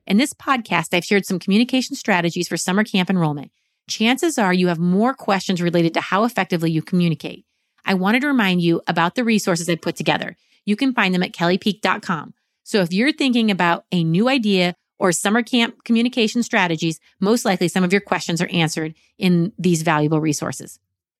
In 0.07 0.17
this 0.17 0.33
podcast, 0.33 0.95
I've 0.95 1.05
shared 1.05 1.27
some 1.27 1.37
communication 1.37 1.95
strategies 1.95 2.47
for 2.47 2.57
summer 2.57 2.83
camp 2.83 3.11
enrollment 3.11 3.51
chances 3.87 4.37
are 4.37 4.53
you 4.53 4.67
have 4.67 4.79
more 4.79 5.13
questions 5.13 5.61
related 5.61 5.93
to 5.95 6.01
how 6.01 6.23
effectively 6.23 6.71
you 6.71 6.81
communicate. 6.81 7.45
I 7.85 7.93
wanted 7.95 8.21
to 8.21 8.27
remind 8.27 8.61
you 8.61 8.81
about 8.87 9.15
the 9.15 9.23
resources 9.23 9.69
I 9.69 9.75
put 9.75 9.95
together. 9.95 10.35
You 10.65 10.75
can 10.75 10.93
find 10.93 11.13
them 11.13 11.23
at 11.23 11.33
kellypeak.com. 11.33 12.33
So 12.63 12.81
if 12.81 12.93
you're 12.93 13.11
thinking 13.11 13.51
about 13.51 13.85
a 13.91 14.03
new 14.03 14.29
idea 14.29 14.75
or 14.99 15.11
summer 15.11 15.43
camp 15.43 15.83
communication 15.83 16.43
strategies, 16.43 16.99
most 17.19 17.43
likely 17.43 17.67
some 17.67 17.83
of 17.83 17.91
your 17.91 18.01
questions 18.01 18.41
are 18.41 18.47
answered 18.47 18.93
in 19.17 19.51
these 19.57 19.81
valuable 19.81 20.21
resources. 20.21 20.79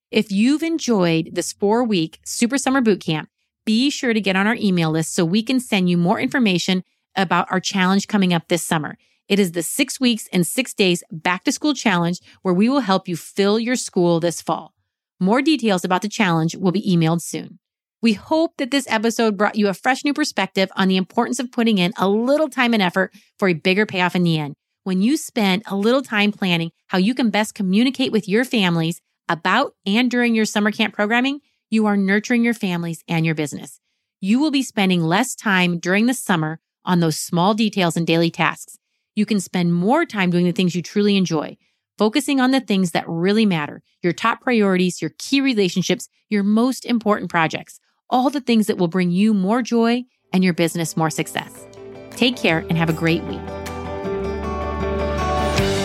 If 0.10 0.32
you've 0.32 0.64
enjoyed 0.64 1.32
this 1.34 1.52
four 1.52 1.84
week 1.84 2.20
super 2.24 2.58
summer 2.58 2.82
boot 2.82 3.02
camp, 3.02 3.30
be 3.66 3.90
sure 3.90 4.14
to 4.14 4.22
get 4.22 4.36
on 4.36 4.48
our 4.48 4.56
email 4.56 4.92
list 4.92 5.14
so 5.14 5.26
we 5.26 5.44
can 5.44 5.60
send 5.60 5.90
you 5.90 5.98
more 5.98 6.20
information 6.20 6.84
about 7.16 7.48
our 7.52 7.60
challenge 7.60 8.08
coming 8.08 8.34
up 8.34 8.48
this 8.48 8.66
summer. 8.66 8.98
It 9.34 9.40
is 9.40 9.54
the 9.54 9.64
six 9.64 10.00
weeks 10.00 10.30
and 10.32 10.46
six 10.46 10.76
days 10.76 11.04
back 11.12 11.44
to 11.46 11.52
school 11.52 11.74
challenge 11.74 12.20
where 12.44 12.54
we 12.54 12.70
will 12.70 12.82
help 12.82 13.08
you 13.08 13.18
fill 13.18 13.58
your 13.58 13.76
school 13.76 14.20
this 14.20 14.44
fall. 14.44 14.76
More 15.20 15.42
details 15.42 15.84
about 15.84 16.04
the 16.04 16.08
challenge 16.08 16.56
will 16.56 16.72
be 16.72 16.88
emailed 16.88 17.24
soon. 17.24 17.58
We 18.00 18.14
hope 18.14 18.52
that 18.58 18.70
this 18.70 18.86
episode 18.88 19.36
brought 19.36 19.56
you 19.56 19.70
a 19.70 19.74
fresh 19.74 20.06
new 20.06 20.14
perspective 20.14 20.70
on 20.76 20.88
the 20.88 20.98
importance 20.98 21.40
of 21.40 21.52
putting 21.52 21.80
in 21.80 21.94
a 21.98 22.08
little 22.08 22.48
time 22.48 22.76
and 22.76 22.84
effort 22.84 23.12
for 23.40 23.48
a 23.48 23.56
bigger 23.56 23.88
payoff 23.88 24.16
in 24.16 24.22
the 24.22 24.38
end. 24.38 24.54
When 24.84 25.02
you 25.02 25.18
spend 25.18 25.64
a 25.66 25.76
little 25.76 26.04
time 26.04 26.32
planning 26.32 26.70
how 26.90 27.00
you 27.00 27.16
can 27.16 27.32
best 27.32 27.56
communicate 27.56 28.12
with 28.12 28.30
your 28.30 28.46
families 28.46 29.02
about 29.28 29.74
and 29.84 30.12
during 30.12 30.36
your 30.36 30.46
summer 30.46 30.72
camp 30.72 30.94
programming, 30.94 31.40
you 31.72 31.88
are 31.88 31.98
nurturing 31.98 32.44
your 32.44 32.54
families 32.54 33.04
and 33.08 33.26
your 33.26 33.34
business. 33.34 33.80
You 34.22 34.40
will 34.40 34.52
be 34.52 34.62
spending 34.62 35.02
less 35.02 35.34
time 35.34 35.80
during 35.80 36.06
the 36.06 36.14
summer 36.14 36.60
on 36.86 37.00
those 37.00 37.20
small 37.20 37.56
details 37.56 37.98
and 37.98 38.06
daily 38.06 38.30
tasks 38.30 38.78
you 39.16 39.26
can 39.26 39.40
spend 39.40 39.74
more 39.74 40.06
time 40.06 40.30
doing 40.30 40.46
the 40.46 40.52
things 40.52 40.76
you 40.76 40.82
truly 40.82 41.18
enjoy, 41.18 41.58
focusing 41.98 42.40
on 42.40 42.52
the 42.52 42.60
things 42.60 42.92
that 42.92 43.08
really 43.08 43.46
matter 43.46 43.82
your 44.02 44.14
top 44.14 44.42
priorities, 44.42 45.02
your 45.02 45.12
key 45.18 45.40
relationships, 45.40 46.10
your 46.30 46.44
most 46.44 46.86
important 46.86 47.30
projects, 47.30 47.80
all 48.10 48.30
the 48.30 48.42
things 48.42 48.68
that 48.68 48.78
will 48.78 48.88
bring 48.88 49.12
you 49.12 49.34
more 49.34 49.62
joy 49.62 50.04
and 50.34 50.44
your 50.44 50.54
business 50.54 50.98
more 50.98 51.10
success. 51.10 51.66
Take 52.12 52.36
care 52.36 52.66
and 52.70 52.78
have 52.78 52.90
a 52.90 52.94
great 52.94 53.24
week. 53.24 53.40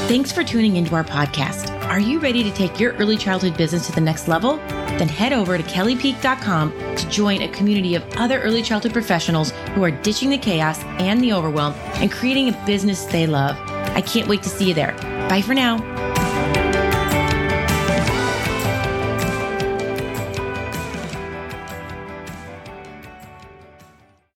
Thanks 0.09 0.33
for 0.33 0.43
tuning 0.43 0.77
into 0.77 0.95
our 0.95 1.05
podcast. 1.05 1.68
Are 1.89 1.99
you 1.99 2.21
ready 2.21 2.43
to 2.43 2.51
take 2.51 2.79
your 2.79 2.93
early 2.95 3.17
childhood 3.17 3.57
business 3.57 3.87
to 3.87 3.93
the 3.93 4.01
next 4.03 4.29
level? 4.29 4.59
Then 4.99 5.09
head 5.09 5.33
over 5.33 5.57
to 5.57 5.65
kellypeak.com 5.65 6.97
to 6.97 7.09
join 7.09 7.41
a 7.41 7.49
community 7.49 7.95
of 7.95 8.05
other 8.19 8.43
early 8.43 8.61
childhood 8.61 8.93
professionals 8.93 9.53
who 9.73 9.83
are 9.83 9.91
ditching 9.91 10.29
the 10.29 10.37
chaos 10.37 10.83
and 11.01 11.19
the 11.23 11.33
overwhelm 11.33 11.73
and 11.95 12.13
creating 12.13 12.51
a 12.51 12.67
business 12.67 13.07
they 13.07 13.27
love. 13.27 13.57
I 13.97 14.03
can't 14.03 14.29
wait 14.29 14.43
to 14.43 14.51
see 14.51 14.69
you 14.69 14.75
there. 14.75 14.93
Bye 15.31 15.41
for 15.41 15.55
now. 15.55 15.79